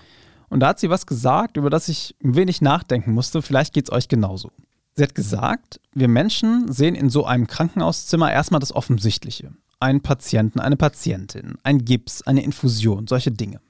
Und 0.54 0.61
da 0.61 0.68
hat 0.68 0.78
sie 0.78 0.88
was 0.88 1.06
gesagt, 1.06 1.56
über 1.56 1.68
das 1.68 1.88
ich 1.88 2.14
ein 2.23 2.37
wenig 2.37 2.61
nachdenken 2.61 3.11
musste. 3.11 3.42
Vielleicht 3.42 3.75
geht 3.75 3.87
es 3.87 3.92
euch 3.92 4.06
genauso. 4.06 4.52
Sie 4.94 5.02
hat 5.02 5.16
gesagt, 5.16 5.80
wir 5.94 6.06
Menschen 6.06 6.70
sehen 6.70 6.94
in 6.94 7.11
so 7.11 7.26
einem 7.26 7.49
Krankenhauszimmer 7.49 8.30
erstmal 8.30 8.61
das 8.61 8.73
Offensichtliche. 8.73 9.50
Einen 9.80 10.00
Patienten, 10.00 10.61
eine 10.61 10.76
Patientin, 10.76 11.58
ein 11.64 11.84
Gips, 11.84 12.23
eine 12.23 12.44
Infusion, 12.44 13.08
solche 13.08 13.32
Dinge. 13.32 13.61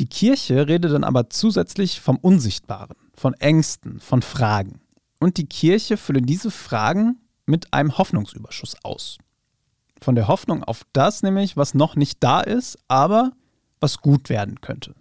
Die 0.00 0.08
Kirche 0.08 0.66
redet 0.66 0.90
dann 0.90 1.04
aber 1.04 1.30
zusätzlich 1.30 2.00
vom 2.00 2.16
Unsichtbaren, 2.16 2.96
von 3.14 3.34
Ängsten, 3.34 4.00
von 4.00 4.20
Fragen. 4.20 4.80
Und 5.20 5.36
die 5.36 5.46
Kirche 5.46 5.96
füllt 5.96 6.28
diese 6.28 6.50
Fragen 6.50 7.20
mit 7.46 7.72
einem 7.72 7.98
Hoffnungsüberschuss 7.98 8.74
aus. 8.82 9.18
Von 10.02 10.16
der 10.16 10.26
Hoffnung 10.26 10.64
auf 10.64 10.82
das 10.92 11.22
nämlich, 11.22 11.56
was 11.56 11.74
noch 11.74 11.94
nicht 11.94 12.16
da 12.24 12.40
ist, 12.40 12.80
aber 12.88 13.30
was 13.78 13.98
gut 13.98 14.28
werden 14.28 14.60
könnte. 14.60 14.96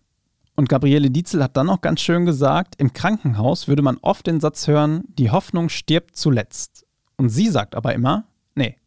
Und 0.55 0.69
Gabriele 0.69 1.12
Dietzel 1.12 1.43
hat 1.43 1.57
dann 1.57 1.67
noch 1.67 1.81
ganz 1.81 2.00
schön 2.00 2.25
gesagt, 2.25 2.75
im 2.77 2.93
Krankenhaus 2.93 3.67
würde 3.67 3.81
man 3.81 3.97
oft 4.01 4.25
den 4.25 4.39
Satz 4.39 4.67
hören, 4.67 5.03
die 5.09 5.29
Hoffnung 5.29 5.67
stirbt 5.67 6.15
zuletzt. 6.15 6.85
Und 7.17 7.29
sie 7.29 7.50
sagt 7.50 7.75
aber 7.75 7.93
immer, 7.93 8.25
nee, 8.55 8.77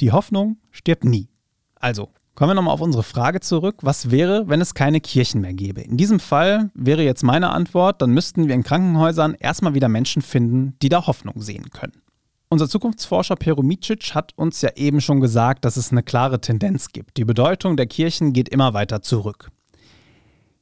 die 0.00 0.12
Hoffnung 0.12 0.56
stirbt 0.70 1.04
nie. 1.04 1.28
Also, 1.74 2.08
kommen 2.34 2.50
wir 2.50 2.54
nochmal 2.54 2.72
auf 2.72 2.80
unsere 2.80 3.02
Frage 3.02 3.40
zurück. 3.40 3.76
Was 3.82 4.10
wäre, 4.10 4.48
wenn 4.48 4.62
es 4.62 4.72
keine 4.72 5.00
Kirchen 5.00 5.42
mehr 5.42 5.52
gäbe? 5.52 5.82
In 5.82 5.98
diesem 5.98 6.20
Fall 6.20 6.70
wäre 6.74 7.02
jetzt 7.02 7.22
meine 7.22 7.50
Antwort, 7.50 8.00
dann 8.00 8.12
müssten 8.12 8.48
wir 8.48 8.54
in 8.54 8.62
Krankenhäusern 8.62 9.34
erstmal 9.34 9.74
wieder 9.74 9.88
Menschen 9.88 10.22
finden, 10.22 10.74
die 10.80 10.88
da 10.88 11.06
Hoffnung 11.06 11.42
sehen 11.42 11.68
können. 11.70 12.00
Unser 12.48 12.68
Zukunftsforscher 12.68 13.36
Pero 13.36 13.62
Micic 13.62 14.14
hat 14.14 14.32
uns 14.36 14.60
ja 14.62 14.70
eben 14.74 15.00
schon 15.00 15.20
gesagt, 15.20 15.64
dass 15.64 15.76
es 15.76 15.92
eine 15.92 16.02
klare 16.02 16.40
Tendenz 16.40 16.88
gibt. 16.88 17.16
Die 17.16 17.24
Bedeutung 17.24 17.76
der 17.76 17.86
Kirchen 17.86 18.32
geht 18.32 18.48
immer 18.48 18.74
weiter 18.74 19.02
zurück. 19.02 19.50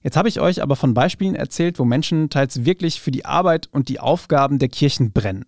Jetzt 0.00 0.16
habe 0.16 0.28
ich 0.28 0.40
euch 0.40 0.62
aber 0.62 0.76
von 0.76 0.94
Beispielen 0.94 1.34
erzählt, 1.34 1.78
wo 1.78 1.84
Menschen 1.84 2.30
teils 2.30 2.64
wirklich 2.64 3.00
für 3.00 3.10
die 3.10 3.24
Arbeit 3.24 3.68
und 3.72 3.88
die 3.88 3.98
Aufgaben 3.98 4.60
der 4.60 4.68
Kirchen 4.68 5.12
brennen. 5.12 5.44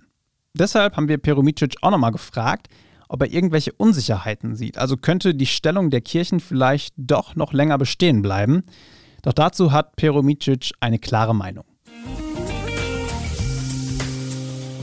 Deshalb 0.54 0.96
haben 0.96 1.08
wir 1.08 1.18
Peromicic 1.18 1.76
auch 1.82 1.92
nochmal 1.92 2.10
gefragt, 2.10 2.68
ob 3.08 3.22
er 3.22 3.32
irgendwelche 3.32 3.72
Unsicherheiten 3.72 4.56
sieht. 4.56 4.76
Also 4.76 4.96
könnte 4.96 5.36
die 5.36 5.46
Stellung 5.46 5.90
der 5.90 6.00
Kirchen 6.00 6.40
vielleicht 6.40 6.94
doch 6.96 7.36
noch 7.36 7.52
länger 7.52 7.78
bestehen 7.78 8.22
bleiben. 8.22 8.62
Doch 9.22 9.32
dazu 9.32 9.70
hat 9.70 9.94
Peromicic 9.94 10.72
eine 10.80 10.98
klare 10.98 11.34
Meinung. 11.34 11.64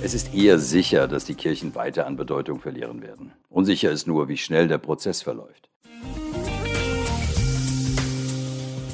Es 0.02 0.14
ist 0.14 0.34
eher 0.34 0.60
sicher, 0.60 1.10
dass 1.10 1.26
die 1.26 1.36
Kirchen 1.36 1.76
weiter 1.76 2.08
an 2.08 2.16
Bedeutung 2.16 2.62
verlieren 2.62 3.02
werden. 3.02 3.34
Unsicher 3.50 3.92
ist 3.92 4.08
nur, 4.08 4.30
wie 4.30 4.38
schnell 4.38 4.70
der 4.70 4.78
Prozess 4.78 5.22
verläuft. 5.22 5.70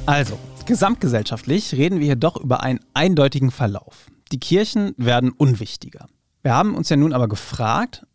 Also, 0.05 0.37
Gesamtgesellschaftlich 0.65 1.73
reden 1.73 1.99
wir 1.99 2.05
hier 2.05 2.15
doch 2.15 2.37
über 2.37 2.63
einen 2.63 2.79
eindeutigen 2.93 3.51
Verlauf. 3.51 4.07
Die 4.31 4.39
Kirchen 4.39 4.93
werden 4.95 5.31
unwichtiger. 5.31 6.07
Wir 6.41 6.55
haben 6.55 6.75
uns 6.75 6.87
ja 6.87 6.95
nun 6.95 7.11
aber 7.11 7.27
gefragt, 7.27 8.05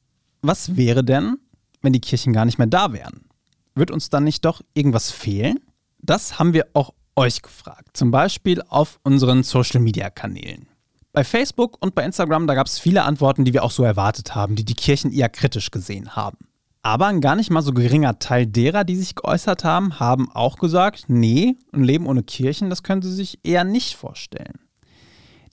was 0.41 0.77
wäre 0.77 1.05
denn, 1.05 1.37
wenn 1.83 1.93
die 1.93 2.01
Kirchen 2.01 2.33
gar 2.33 2.47
nicht 2.47 2.57
mehr 2.57 2.67
da 2.67 2.93
wären? 2.95 3.27
Wird 3.75 3.91
uns 3.91 4.09
dann 4.09 4.25
nicht 4.25 4.47
doch 4.47 4.63
irgendwas 4.73 5.11
fehlen? 5.11 5.61
Das 5.99 6.39
haben 6.39 6.55
wir 6.55 6.69
auch 6.73 6.95
euch 7.17 7.43
gefragt, 7.43 7.97
zum 7.97 8.11
Beispiel 8.11 8.63
auf 8.69 8.99
unseren 9.03 9.43
Social-Media-Kanälen. 9.43 10.69
Bei 11.13 11.25
Facebook 11.25 11.77
und 11.81 11.95
bei 11.95 12.05
Instagram, 12.05 12.47
da 12.47 12.55
gab 12.55 12.67
es 12.67 12.79
viele 12.79 13.03
Antworten, 13.03 13.45
die 13.45 13.53
wir 13.53 13.63
auch 13.63 13.71
so 13.71 13.83
erwartet 13.83 14.35
haben, 14.35 14.57
die 14.57 14.65
die 14.65 14.75
Kirchen 14.75 15.13
eher 15.13 15.29
kritisch 15.29 15.71
gesehen 15.71 16.17
haben. 16.17 16.39
Aber 16.89 17.09
ein 17.09 17.21
gar 17.21 17.37
nicht 17.37 17.51
mal 17.51 17.61
so 17.61 17.75
geringer 17.75 18.19
Teil 18.19 18.47
derer, 18.47 18.83
die 18.83 18.97
sich 18.97 19.15
geäußert 19.15 19.63
haben, 19.63 20.01
haben 20.01 20.33
auch 20.33 20.57
gesagt, 20.57 21.05
nee, 21.09 21.59
ein 21.71 21.85
Leben 21.85 22.07
ohne 22.07 22.23
Kirchen, 22.23 22.71
das 22.71 22.83
können 22.83 23.03
sie 23.03 23.13
sich 23.13 23.41
eher 23.43 23.63
nicht 23.63 23.95
vorstellen. 23.95 24.59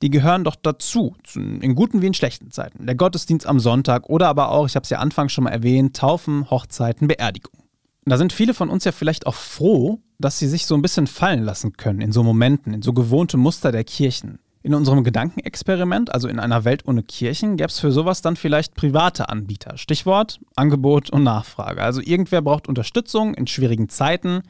Die 0.01 0.09
gehören 0.09 0.45
doch 0.45 0.55
dazu, 0.55 1.13
in 1.35 1.75
guten 1.75 2.01
wie 2.01 2.07
in 2.07 2.13
schlechten 2.13 2.51
Zeiten. 2.51 2.85
Der 2.85 2.95
Gottesdienst 2.95 3.47
am 3.47 3.59
Sonntag 3.59 4.07
oder 4.09 4.29
aber 4.29 4.49
auch, 4.49 4.65
ich 4.65 4.77
habe 4.77 4.85
es 4.85 4.89
ja 4.89 4.99
anfangs 4.99 5.33
schon 5.33 5.43
mal 5.43 5.49
erwähnt, 5.49 5.97
Taufen, 5.97 6.49
Hochzeiten, 6.49 7.09
Beerdigungen. 7.09 7.67
Da 8.05 8.17
sind 8.17 8.31
viele 8.31 8.53
von 8.53 8.69
uns 8.69 8.85
ja 8.85 8.93
vielleicht 8.93 9.27
auch 9.27 9.35
froh, 9.35 9.99
dass 10.17 10.39
sie 10.39 10.47
sich 10.47 10.65
so 10.65 10.73
ein 10.73 10.81
bisschen 10.81 11.05
fallen 11.05 11.43
lassen 11.43 11.73
können 11.73 11.99
in 11.99 12.13
so 12.13 12.23
Momenten, 12.23 12.73
in 12.73 12.81
so 12.81 12.93
gewohnte 12.93 13.35
Muster 13.35 13.73
der 13.73 13.83
Kirchen. 13.83 14.39
In 14.65 14.73
unserem 14.73 15.03
Gedankenexperiment, 15.03 16.11
also 16.11 16.27
in 16.27 16.39
einer 16.39 16.65
Welt 16.65 16.87
ohne 16.87 17.03
Kirchen, 17.03 17.55
gäbe 17.55 17.67
es 17.67 17.79
für 17.79 17.91
sowas 17.91 18.23
dann 18.23 18.35
vielleicht 18.35 18.73
private 18.73 19.29
Anbieter. 19.29 19.77
Stichwort 19.77 20.39
Angebot 20.55 21.11
und 21.11 21.21
Nachfrage. 21.21 21.83
Also 21.83 22.01
irgendwer 22.01 22.41
braucht 22.41 22.67
Unterstützung 22.67 23.35
in 23.35 23.45
schwierigen 23.45 23.89
Zeiten, 23.89 24.41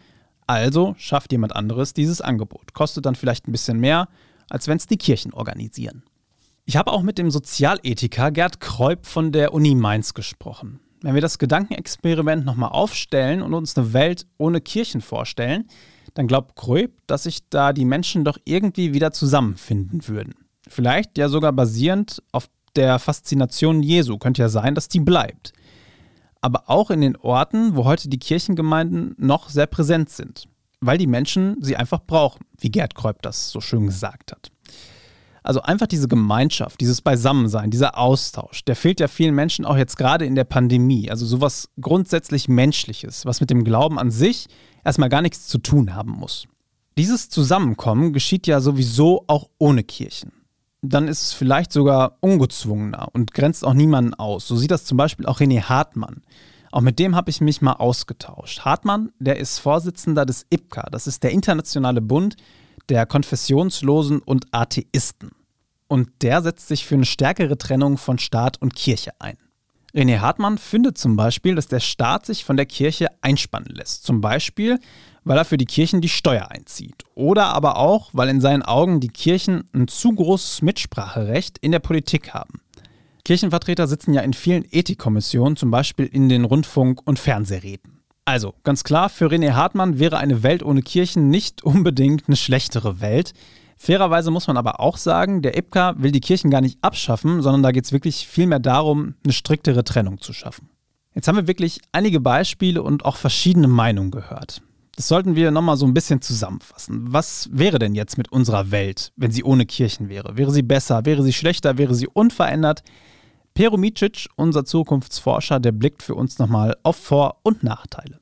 also 0.47 0.95
schafft 0.97 1.33
jemand 1.33 1.53
anderes 1.53 1.93
dieses 1.93 2.21
Angebot. 2.21 2.73
Kostet 2.73 3.05
dann 3.05 3.15
vielleicht 3.15 3.49
ein 3.49 3.51
bisschen 3.51 3.77
mehr, 3.77 4.07
als 4.49 4.69
wenn 4.69 4.77
es 4.77 4.87
die 4.87 4.95
Kirchen 4.95 5.33
organisieren. 5.33 6.03
Ich 6.63 6.77
habe 6.77 6.93
auch 6.93 7.01
mit 7.01 7.17
dem 7.17 7.29
Sozialethiker 7.29 8.31
Gerd 8.31 8.61
Kreup 8.61 9.05
von 9.05 9.33
der 9.33 9.53
Uni 9.53 9.75
Mainz 9.75 10.13
gesprochen. 10.13 10.79
Wenn 11.01 11.15
wir 11.15 11.21
das 11.21 11.39
Gedankenexperiment 11.39 12.45
nochmal 12.45 12.69
aufstellen 12.69 13.41
und 13.41 13.53
uns 13.53 13.75
eine 13.75 13.91
Welt 13.91 14.27
ohne 14.37 14.61
Kirchen 14.61 15.01
vorstellen, 15.01 15.65
dann 16.15 16.27
glaubt 16.27 16.55
Kröp, 16.55 16.93
dass 17.05 17.23
sich 17.23 17.47
da 17.49 17.73
die 17.73 17.85
Menschen 17.85 18.23
doch 18.23 18.39
irgendwie 18.45 18.93
wieder 18.93 19.11
zusammenfinden 19.11 20.07
würden. 20.07 20.33
Vielleicht 20.67 21.17
ja 21.17 21.29
sogar 21.29 21.53
basierend 21.53 22.23
auf 22.31 22.49
der 22.75 22.97
Faszination 22.99 23.83
Jesu. 23.83 24.17
Könnte 24.17 24.41
ja 24.41 24.49
sein, 24.49 24.75
dass 24.75 24.87
die 24.87 25.01
bleibt. 25.01 25.53
Aber 26.41 26.69
auch 26.69 26.89
in 26.89 27.01
den 27.01 27.15
Orten, 27.17 27.75
wo 27.75 27.85
heute 27.85 28.09
die 28.09 28.19
Kirchengemeinden 28.19 29.15
noch 29.17 29.49
sehr 29.49 29.67
präsent 29.67 30.09
sind. 30.09 30.47
Weil 30.79 30.97
die 30.97 31.07
Menschen 31.07 31.57
sie 31.61 31.75
einfach 31.75 32.01
brauchen, 32.05 32.45
wie 32.59 32.69
Gerd 32.69 32.95
Kreup 32.95 33.21
das 33.21 33.49
so 33.49 33.59
schön 33.61 33.85
gesagt 33.85 34.31
hat. 34.31 34.51
Also 35.43 35.61
einfach 35.61 35.85
diese 35.85 36.07
Gemeinschaft, 36.07 36.81
dieses 36.81 37.01
Beisammensein, 37.01 37.69
dieser 37.69 37.99
Austausch, 37.99 38.63
der 38.65 38.75
fehlt 38.75 38.99
ja 38.99 39.07
vielen 39.07 39.35
Menschen 39.35 39.63
auch 39.63 39.77
jetzt 39.77 39.95
gerade 39.95 40.25
in 40.25 40.33
der 40.33 40.43
Pandemie. 40.43 41.11
Also 41.11 41.25
sowas 41.25 41.69
grundsätzlich 41.79 42.47
Menschliches, 42.47 43.25
was 43.25 43.41
mit 43.41 43.51
dem 43.51 43.63
Glauben 43.63 43.99
an 43.99 44.09
sich 44.09 44.47
erstmal 44.85 45.09
gar 45.09 45.21
nichts 45.21 45.47
zu 45.47 45.57
tun 45.57 45.93
haben 45.93 46.11
muss. 46.11 46.47
Dieses 46.97 47.29
Zusammenkommen 47.29 48.13
geschieht 48.13 48.47
ja 48.47 48.61
sowieso 48.61 49.25
auch 49.27 49.49
ohne 49.57 49.83
Kirchen. 49.83 50.31
Dann 50.81 51.07
ist 51.07 51.23
es 51.23 51.33
vielleicht 51.33 51.73
sogar 51.73 52.17
ungezwungener 52.21 53.09
und 53.11 53.33
grenzt 53.33 53.65
auch 53.65 53.73
niemanden 53.73 54.13
aus. 54.13 54.47
So 54.47 54.55
sieht 54.55 54.71
das 54.71 54.85
zum 54.85 54.97
Beispiel 54.97 55.25
auch 55.25 55.39
René 55.39 55.63
Hartmann. 55.63 56.21
Auch 56.71 56.81
mit 56.81 56.99
dem 56.99 57.15
habe 57.15 57.29
ich 57.29 57.41
mich 57.41 57.61
mal 57.61 57.73
ausgetauscht. 57.73 58.61
Hartmann, 58.61 59.11
der 59.19 59.37
ist 59.37 59.59
Vorsitzender 59.59 60.25
des 60.25 60.45
IPCA, 60.49 60.89
das 60.91 61.07
ist 61.07 61.23
der 61.23 61.31
internationale 61.31 62.01
Bund 62.01 62.35
der 62.89 63.05
Konfessionslosen 63.05 64.19
und 64.19 64.45
Atheisten. 64.51 65.31
Und 65.87 66.09
der 66.21 66.41
setzt 66.41 66.67
sich 66.67 66.85
für 66.85 66.95
eine 66.95 67.05
stärkere 67.05 67.57
Trennung 67.57 67.97
von 67.97 68.19
Staat 68.19 68.61
und 68.61 68.75
Kirche 68.75 69.11
ein. 69.19 69.37
René 69.95 70.19
Hartmann 70.19 70.57
findet 70.57 70.97
zum 70.97 71.15
Beispiel, 71.15 71.55
dass 71.55 71.67
der 71.67 71.79
Staat 71.79 72.25
sich 72.25 72.43
von 72.43 72.57
der 72.57 72.65
Kirche 72.65 73.07
einspannen 73.21 73.73
lässt. 73.73 74.03
Zum 74.03 74.19
Beispiel, 74.19 74.77
weil 75.23 75.37
er 75.37 75.45
für 75.45 75.55
die 75.55 75.65
Kirchen 75.65 76.01
die 76.01 76.09
Steuer 76.09 76.51
einzieht. 76.51 77.03
Oder 77.15 77.45
aber 77.45 77.77
auch, 77.77 78.09
weil 78.11 78.27
in 78.27 78.41
seinen 78.41 78.61
Augen 78.61 78.99
die 78.99 79.07
Kirchen 79.07 79.63
ein 79.73 79.87
zu 79.87 80.13
großes 80.13 80.61
Mitspracherecht 80.61 81.57
in 81.59 81.71
der 81.71 81.79
Politik 81.79 82.33
haben. 82.33 82.59
Kirchenvertreter 83.23 83.87
sitzen 83.87 84.13
ja 84.13 84.21
in 84.21 84.33
vielen 84.33 84.65
Ethikkommissionen, 84.69 85.55
zum 85.55 85.71
Beispiel 85.71 86.05
in 86.05 86.27
den 86.27 86.43
Rundfunk- 86.43 87.01
und 87.05 87.17
Fernsehräten. 87.17 88.01
Also, 88.25 88.53
ganz 88.63 88.83
klar, 88.83 89.09
für 89.09 89.27
René 89.27 89.53
Hartmann 89.53 89.97
wäre 89.97 90.17
eine 90.17 90.43
Welt 90.43 90.61
ohne 90.61 90.81
Kirchen 90.81 91.29
nicht 91.29 91.63
unbedingt 91.63 92.27
eine 92.27 92.35
schlechtere 92.35 92.99
Welt. 92.99 93.33
Fairerweise 93.77 94.31
muss 94.31 94.47
man 94.47 94.57
aber 94.57 94.79
auch 94.79 94.97
sagen, 94.97 95.41
der 95.41 95.57
IPCA 95.57 95.95
will 95.97 96.11
die 96.11 96.21
Kirchen 96.21 96.49
gar 96.49 96.61
nicht 96.61 96.77
abschaffen, 96.81 97.41
sondern 97.41 97.63
da 97.63 97.71
geht 97.71 97.85
es 97.85 97.91
wirklich 97.91 98.27
vielmehr 98.27 98.59
darum, 98.59 99.15
eine 99.23 99.33
striktere 99.33 99.83
Trennung 99.83 100.21
zu 100.21 100.33
schaffen. 100.33 100.69
Jetzt 101.13 101.27
haben 101.27 101.35
wir 101.35 101.47
wirklich 101.47 101.81
einige 101.91 102.19
Beispiele 102.19 102.81
und 102.83 103.05
auch 103.05 103.15
verschiedene 103.15 103.67
Meinungen 103.67 104.11
gehört. 104.11 104.61
Das 104.95 105.09
sollten 105.09 105.35
wir 105.35 105.51
nochmal 105.51 105.75
so 105.75 105.85
ein 105.85 105.93
bisschen 105.93 106.21
zusammenfassen. 106.21 107.11
Was 107.11 107.49
wäre 107.51 107.79
denn 107.79 107.95
jetzt 107.95 108.17
mit 108.17 108.31
unserer 108.31 108.71
Welt, 108.71 109.11
wenn 109.17 109.31
sie 109.31 109.43
ohne 109.43 109.65
Kirchen 109.65 110.07
wäre? 110.07 110.37
Wäre 110.37 110.51
sie 110.51 110.61
besser? 110.61 111.05
Wäre 111.05 111.21
sie 111.21 111.33
schlechter? 111.33 111.77
Wäre 111.77 111.95
sie 111.95 112.07
unverändert? 112.07 112.81
Pero 113.53 113.77
Micic, 113.77 114.27
unser 114.35 114.65
Zukunftsforscher, 114.65 115.59
der 115.59 115.73
blickt 115.73 116.03
für 116.03 116.15
uns 116.15 116.39
nochmal 116.39 116.75
auf 116.83 116.97
Vor- 116.97 117.37
und 117.43 117.63
Nachteile. 117.63 118.19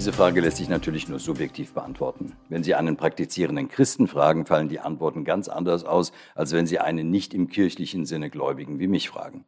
Diese 0.00 0.14
Frage 0.14 0.40
lässt 0.40 0.56
sich 0.56 0.70
natürlich 0.70 1.10
nur 1.10 1.18
subjektiv 1.18 1.74
beantworten. 1.74 2.32
Wenn 2.48 2.62
Sie 2.62 2.74
einen 2.74 2.96
praktizierenden 2.96 3.68
Christen 3.68 4.08
fragen, 4.08 4.46
fallen 4.46 4.70
die 4.70 4.80
Antworten 4.80 5.24
ganz 5.24 5.46
anders 5.46 5.84
aus, 5.84 6.12
als 6.34 6.54
wenn 6.54 6.64
Sie 6.64 6.78
einen 6.78 7.10
nicht 7.10 7.34
im 7.34 7.50
kirchlichen 7.50 8.06
Sinne 8.06 8.30
Gläubigen 8.30 8.78
wie 8.78 8.86
mich 8.86 9.10
fragen. 9.10 9.44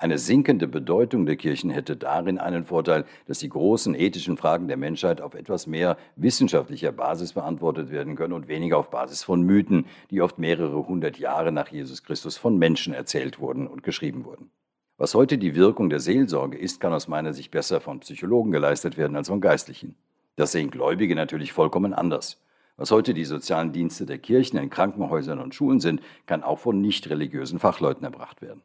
Eine 0.00 0.18
sinkende 0.18 0.66
Bedeutung 0.66 1.24
der 1.24 1.36
Kirchen 1.36 1.70
hätte 1.70 1.96
darin 1.96 2.38
einen 2.38 2.64
Vorteil, 2.64 3.04
dass 3.28 3.38
die 3.38 3.48
großen 3.48 3.94
ethischen 3.94 4.36
Fragen 4.36 4.66
der 4.66 4.76
Menschheit 4.76 5.20
auf 5.20 5.34
etwas 5.34 5.68
mehr 5.68 5.96
wissenschaftlicher 6.16 6.90
Basis 6.90 7.34
beantwortet 7.34 7.92
werden 7.92 8.16
können 8.16 8.32
und 8.32 8.48
weniger 8.48 8.78
auf 8.78 8.90
Basis 8.90 9.22
von 9.22 9.42
Mythen, 9.42 9.86
die 10.10 10.20
oft 10.20 10.36
mehrere 10.36 10.88
hundert 10.88 11.20
Jahre 11.20 11.52
nach 11.52 11.68
Jesus 11.68 12.02
Christus 12.02 12.36
von 12.36 12.58
Menschen 12.58 12.92
erzählt 12.92 13.38
wurden 13.38 13.68
und 13.68 13.84
geschrieben 13.84 14.24
wurden. 14.24 14.50
Was 14.98 15.14
heute 15.14 15.36
die 15.36 15.54
Wirkung 15.54 15.90
der 15.90 16.00
Seelsorge 16.00 16.56
ist, 16.56 16.80
kann 16.80 16.94
aus 16.94 17.06
meiner 17.06 17.34
Sicht 17.34 17.50
besser 17.50 17.80
von 17.80 18.00
Psychologen 18.00 18.50
geleistet 18.50 18.96
werden 18.96 19.16
als 19.16 19.28
von 19.28 19.42
Geistlichen. 19.42 19.94
Das 20.36 20.52
sehen 20.52 20.70
Gläubige 20.70 21.14
natürlich 21.14 21.52
vollkommen 21.52 21.92
anders. 21.92 22.40
Was 22.78 22.90
heute 22.90 23.12
die 23.12 23.24
sozialen 23.24 23.72
Dienste 23.72 24.06
der 24.06 24.18
Kirchen 24.18 24.58
in 24.58 24.70
Krankenhäusern 24.70 25.38
und 25.38 25.54
Schulen 25.54 25.80
sind, 25.80 26.00
kann 26.26 26.42
auch 26.42 26.58
von 26.58 26.80
nicht 26.80 27.10
religiösen 27.10 27.58
Fachleuten 27.58 28.04
erbracht 28.04 28.40
werden. 28.40 28.62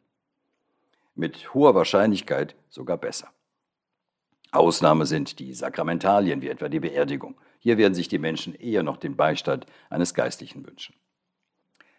Mit 1.14 1.52
hoher 1.52 1.74
Wahrscheinlichkeit 1.74 2.54
sogar 2.70 2.96
besser. 2.96 3.28
Ausnahme 4.52 5.06
sind 5.06 5.38
die 5.38 5.54
Sakramentalien, 5.54 6.42
wie 6.42 6.48
etwa 6.48 6.68
die 6.68 6.80
Beerdigung. 6.80 7.36
Hier 7.58 7.78
werden 7.78 7.94
sich 7.94 8.08
die 8.08 8.18
Menschen 8.18 8.54
eher 8.54 8.82
noch 8.82 8.96
den 8.96 9.16
Beistand 9.16 9.66
eines 9.88 10.14
Geistlichen 10.14 10.66
wünschen. 10.66 10.94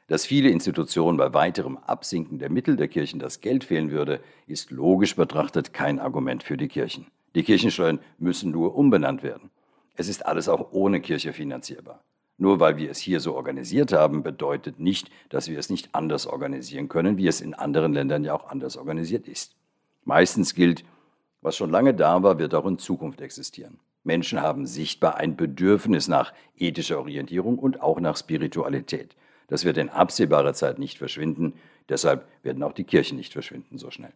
Dass 0.08 0.26
viele 0.26 0.50
Institutionen 0.50 1.18
bei 1.18 1.34
weiterem 1.34 1.78
Absinken 1.78 2.38
der 2.38 2.50
Mittel 2.50 2.76
der 2.76 2.90
Kirchen 2.90 3.20
das 3.20 3.40
Geld 3.40 3.64
fehlen 3.64 3.92
würde, 3.92 4.20
ist 4.48 4.72
logisch 4.72 5.16
betrachtet 5.16 5.74
kein 5.74 6.00
Argument 6.00 6.44
für 6.44 6.58
die 6.58 6.68
Kirchen. 6.68 7.08
Die 7.36 7.44
Kirchensteuern 7.44 8.00
müssen 8.18 8.52
nur 8.52 8.76
umbenannt 8.76 9.24
werden. 9.24 9.50
Es 9.96 10.08
ist 10.08 10.26
alles 10.26 10.50
auch 10.50 10.72
ohne 10.72 11.02
Kirche 11.02 11.34
finanzierbar. 11.34 12.04
Nur 12.38 12.60
weil 12.60 12.78
wir 12.78 12.90
es 12.90 12.98
hier 12.98 13.20
so 13.20 13.36
organisiert 13.36 13.94
haben, 13.94 14.24
bedeutet 14.24 14.80
nicht, 14.80 15.10
dass 15.30 15.50
wir 15.50 15.58
es 15.58 15.70
nicht 15.70 15.94
anders 15.94 16.28
organisieren 16.28 16.90
können, 16.90 17.18
wie 17.18 17.28
es 17.28 17.42
in 17.42 17.54
anderen 17.54 17.94
Ländern 17.94 18.24
ja 18.24 18.34
auch 18.34 18.50
anders 18.50 18.76
organisiert 18.76 19.28
ist. 19.28 19.56
Meistens 20.04 20.54
gilt, 20.54 20.84
was 21.42 21.56
schon 21.56 21.70
lange 21.70 21.94
da 21.94 22.24
war, 22.24 22.40
wird 22.40 22.56
auch 22.56 22.66
in 22.66 22.80
Zukunft 22.80 23.22
existieren. 23.22 23.80
Menschen 24.04 24.42
haben 24.42 24.66
sichtbar 24.66 25.16
ein 25.16 25.38
Bedürfnis 25.38 26.08
nach 26.08 26.34
ethischer 26.58 27.00
Orientierung 27.00 27.58
und 27.58 27.82
auch 27.82 28.00
nach 28.00 28.18
Spiritualität. 28.18 29.16
Das 29.54 29.66
wird 29.66 29.78
in 29.78 29.90
absehbarer 29.90 30.56
Zeit 30.56 30.80
nicht 30.80 30.98
verschwinden. 30.98 31.54
Deshalb 31.88 32.26
werden 32.42 32.64
auch 32.64 32.74
die 32.74 32.86
Kirchen 32.86 33.18
nicht 33.18 33.34
verschwinden 33.34 33.78
so 33.78 33.92
schnell. 33.92 34.12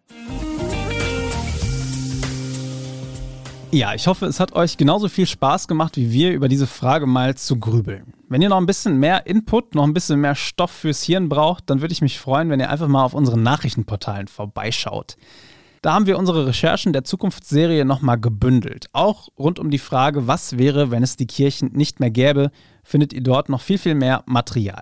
Ja, 3.69 3.93
ich 3.93 4.07
hoffe, 4.07 4.25
es 4.25 4.39
hat 4.39 4.53
euch 4.53 4.77
genauso 4.77 5.09
viel 5.09 5.27
Spaß 5.27 5.67
gemacht 5.67 5.95
wie 5.95 6.11
wir, 6.11 6.31
über 6.31 6.47
diese 6.47 6.65
Frage 6.65 7.05
mal 7.05 7.35
zu 7.35 7.59
grübeln. 7.59 8.15
Wenn 8.27 8.41
ihr 8.41 8.49
noch 8.49 8.57
ein 8.57 8.65
bisschen 8.65 8.97
mehr 8.97 9.27
Input, 9.27 9.75
noch 9.75 9.83
ein 9.83 9.93
bisschen 9.93 10.19
mehr 10.19 10.33
Stoff 10.33 10.71
fürs 10.71 11.03
Hirn 11.03 11.29
braucht, 11.29 11.69
dann 11.69 11.81
würde 11.81 11.91
ich 11.91 12.01
mich 12.01 12.19
freuen, 12.19 12.49
wenn 12.49 12.59
ihr 12.59 12.71
einfach 12.71 12.87
mal 12.87 13.03
auf 13.03 13.13
unseren 13.13 13.43
Nachrichtenportalen 13.43 14.27
vorbeischaut. 14.27 15.17
Da 15.83 15.93
haben 15.93 16.07
wir 16.07 16.17
unsere 16.17 16.47
Recherchen 16.47 16.93
der 16.93 17.03
Zukunftsserie 17.03 17.85
nochmal 17.85 18.19
gebündelt. 18.19 18.87
Auch 18.91 19.27
rund 19.37 19.59
um 19.59 19.69
die 19.69 19.77
Frage, 19.77 20.25
was 20.25 20.57
wäre, 20.57 20.89
wenn 20.89 21.03
es 21.03 21.15
die 21.15 21.27
Kirchen 21.27 21.73
nicht 21.73 21.99
mehr 21.99 22.09
gäbe, 22.09 22.49
findet 22.83 23.13
ihr 23.13 23.21
dort 23.21 23.49
noch 23.49 23.61
viel, 23.61 23.77
viel 23.77 23.93
mehr 23.93 24.23
Material. 24.25 24.81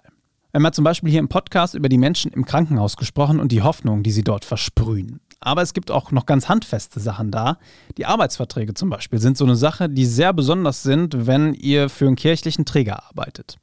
Wir 0.55 0.59
haben 0.59 0.67
ja 0.67 0.71
zum 0.71 0.85
Beispiel 0.85 1.11
hier 1.11 1.19
im 1.19 1.27
Podcast 1.27 1.75
über 1.75 1.89
die 1.89 1.97
Menschen 1.97 2.31
im 2.31 2.45
Krankenhaus 2.45 2.95
gesprochen 2.95 3.41
und 3.41 3.51
die 3.51 3.61
Hoffnung, 3.61 4.03
die 4.03 4.13
sie 4.13 4.23
dort 4.23 4.45
versprühen. 4.45 5.19
Aber 5.41 5.61
es 5.61 5.73
gibt 5.73 5.91
auch 5.91 6.13
noch 6.13 6.25
ganz 6.25 6.47
handfeste 6.47 7.01
Sachen 7.01 7.29
da. 7.29 7.57
Die 7.97 8.05
Arbeitsverträge 8.05 8.73
zum 8.73 8.89
Beispiel 8.89 9.19
sind 9.19 9.35
so 9.35 9.43
eine 9.43 9.57
Sache, 9.57 9.89
die 9.89 10.05
sehr 10.05 10.31
besonders 10.31 10.81
sind, 10.81 11.27
wenn 11.27 11.53
ihr 11.55 11.89
für 11.89 12.07
einen 12.07 12.15
kirchlichen 12.15 12.63
Träger 12.63 13.03
arbeitet. 13.05 13.57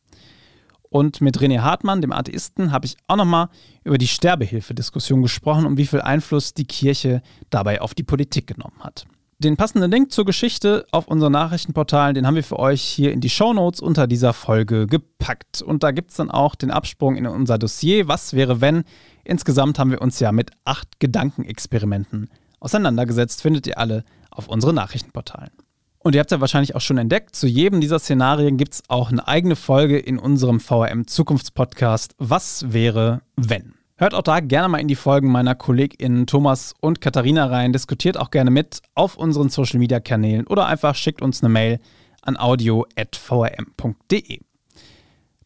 Und 0.90 1.22
mit 1.22 1.38
René 1.38 1.60
Hartmann, 1.60 2.02
dem 2.02 2.12
Atheisten, 2.12 2.72
habe 2.72 2.84
ich 2.84 2.98
auch 3.06 3.16
nochmal 3.16 3.48
über 3.84 3.96
die 3.96 4.06
Sterbehilfediskussion 4.06 5.22
gesprochen 5.22 5.64
und 5.64 5.78
wie 5.78 5.86
viel 5.86 6.02
Einfluss 6.02 6.52
die 6.52 6.66
Kirche 6.66 7.22
dabei 7.48 7.80
auf 7.80 7.94
die 7.94 8.02
Politik 8.02 8.48
genommen 8.48 8.80
hat. 8.80 9.06
Den 9.42 9.56
passenden 9.56 9.90
Link 9.90 10.12
zur 10.12 10.24
Geschichte 10.24 10.86
auf 10.92 11.08
unseren 11.08 11.32
Nachrichtenportalen, 11.32 12.14
den 12.14 12.28
haben 12.28 12.36
wir 12.36 12.44
für 12.44 12.60
euch 12.60 12.80
hier 12.80 13.12
in 13.12 13.20
die 13.20 13.28
Shownotes 13.28 13.80
unter 13.80 14.06
dieser 14.06 14.34
Folge 14.34 14.86
gepackt. 14.86 15.62
Und 15.62 15.82
da 15.82 15.90
gibt 15.90 16.10
es 16.10 16.16
dann 16.18 16.30
auch 16.30 16.54
den 16.54 16.70
Absprung 16.70 17.16
in 17.16 17.26
unser 17.26 17.58
Dossier. 17.58 18.06
Was 18.06 18.34
wäre, 18.34 18.60
wenn? 18.60 18.84
Insgesamt 19.24 19.80
haben 19.80 19.90
wir 19.90 20.00
uns 20.00 20.20
ja 20.20 20.30
mit 20.30 20.52
acht 20.64 21.00
Gedankenexperimenten 21.00 22.30
auseinandergesetzt. 22.60 23.42
Findet 23.42 23.66
ihr 23.66 23.78
alle 23.78 24.04
auf 24.30 24.46
unseren 24.46 24.76
Nachrichtenportalen. 24.76 25.50
Und 25.98 26.14
ihr 26.14 26.20
habt 26.20 26.30
ja 26.30 26.40
wahrscheinlich 26.40 26.76
auch 26.76 26.80
schon 26.80 26.98
entdeckt, 26.98 27.34
zu 27.34 27.48
jedem 27.48 27.80
dieser 27.80 27.98
Szenarien 27.98 28.56
gibt 28.56 28.74
es 28.74 28.82
auch 28.86 29.10
eine 29.10 29.26
eigene 29.26 29.56
Folge 29.56 29.98
in 29.98 30.20
unserem 30.20 30.60
VRM 30.60 31.08
Zukunftspodcast. 31.08 32.14
Was 32.18 32.72
wäre, 32.72 33.22
wenn? 33.34 33.71
Hört 34.02 34.14
auch 34.14 34.22
da 34.22 34.40
gerne 34.40 34.68
mal 34.68 34.80
in 34.80 34.88
die 34.88 34.96
Folgen 34.96 35.30
meiner 35.30 35.54
KollegInnen 35.54 36.26
Thomas 36.26 36.74
und 36.80 37.00
Katharina 37.00 37.46
rein. 37.46 37.72
Diskutiert 37.72 38.16
auch 38.16 38.32
gerne 38.32 38.50
mit 38.50 38.82
auf 38.96 39.16
unseren 39.16 39.48
Social 39.48 39.78
Media 39.78 40.00
Kanälen 40.00 40.44
oder 40.48 40.66
einfach 40.66 40.96
schickt 40.96 41.22
uns 41.22 41.40
eine 41.40 41.50
Mail 41.50 41.78
an 42.20 42.36
audio.vrm.de. 42.36 42.90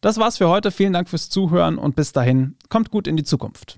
Das 0.01 0.17
war's 0.17 0.39
für 0.39 0.49
heute. 0.49 0.71
Vielen 0.71 0.93
Dank 0.93 1.07
fürs 1.07 1.29
Zuhören 1.29 1.77
und 1.77 1.95
bis 1.95 2.13
dahin, 2.13 2.55
kommt 2.67 2.89
gut 2.89 3.05
in 3.05 3.15
die 3.15 3.23
Zukunft. 3.23 3.77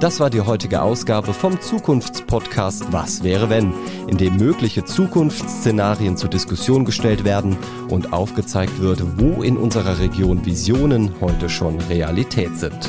Das 0.00 0.18
war 0.18 0.30
die 0.30 0.40
heutige 0.40 0.80
Ausgabe 0.80 1.34
vom 1.34 1.60
Zukunftspodcast 1.60 2.90
Was 2.90 3.22
wäre 3.22 3.50
wenn, 3.50 3.74
in 4.06 4.16
dem 4.16 4.38
mögliche 4.38 4.82
Zukunftsszenarien 4.82 6.16
zur 6.16 6.30
Diskussion 6.30 6.86
gestellt 6.86 7.24
werden 7.24 7.58
und 7.90 8.14
aufgezeigt 8.14 8.80
wird, 8.80 9.02
wo 9.20 9.42
in 9.42 9.58
unserer 9.58 9.98
Region 9.98 10.46
Visionen 10.46 11.20
heute 11.20 11.50
schon 11.50 11.78
Realität 11.82 12.56
sind. 12.56 12.88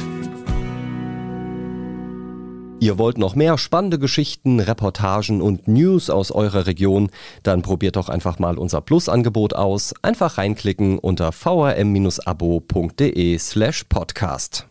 Ihr 2.80 2.98
wollt 2.98 3.18
noch 3.18 3.36
mehr 3.36 3.58
spannende 3.58 4.00
Geschichten, 4.00 4.62
Reportagen 4.62 5.42
und 5.42 5.68
News 5.68 6.10
aus 6.10 6.32
eurer 6.32 6.66
Region? 6.66 7.10
Dann 7.44 7.62
probiert 7.62 7.98
doch 7.98 8.08
einfach 8.08 8.40
mal 8.40 8.58
unser 8.58 8.80
Plus-Angebot 8.80 9.54
aus. 9.54 9.94
Einfach 10.02 10.38
reinklicken 10.38 10.98
unter 10.98 11.34
vrm-abo.de 11.34 11.78
slash 13.38 13.84
podcast. 13.84 14.71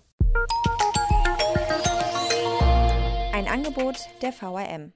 Angebot 3.71 4.09
der 4.21 4.33
VRM. 4.33 4.93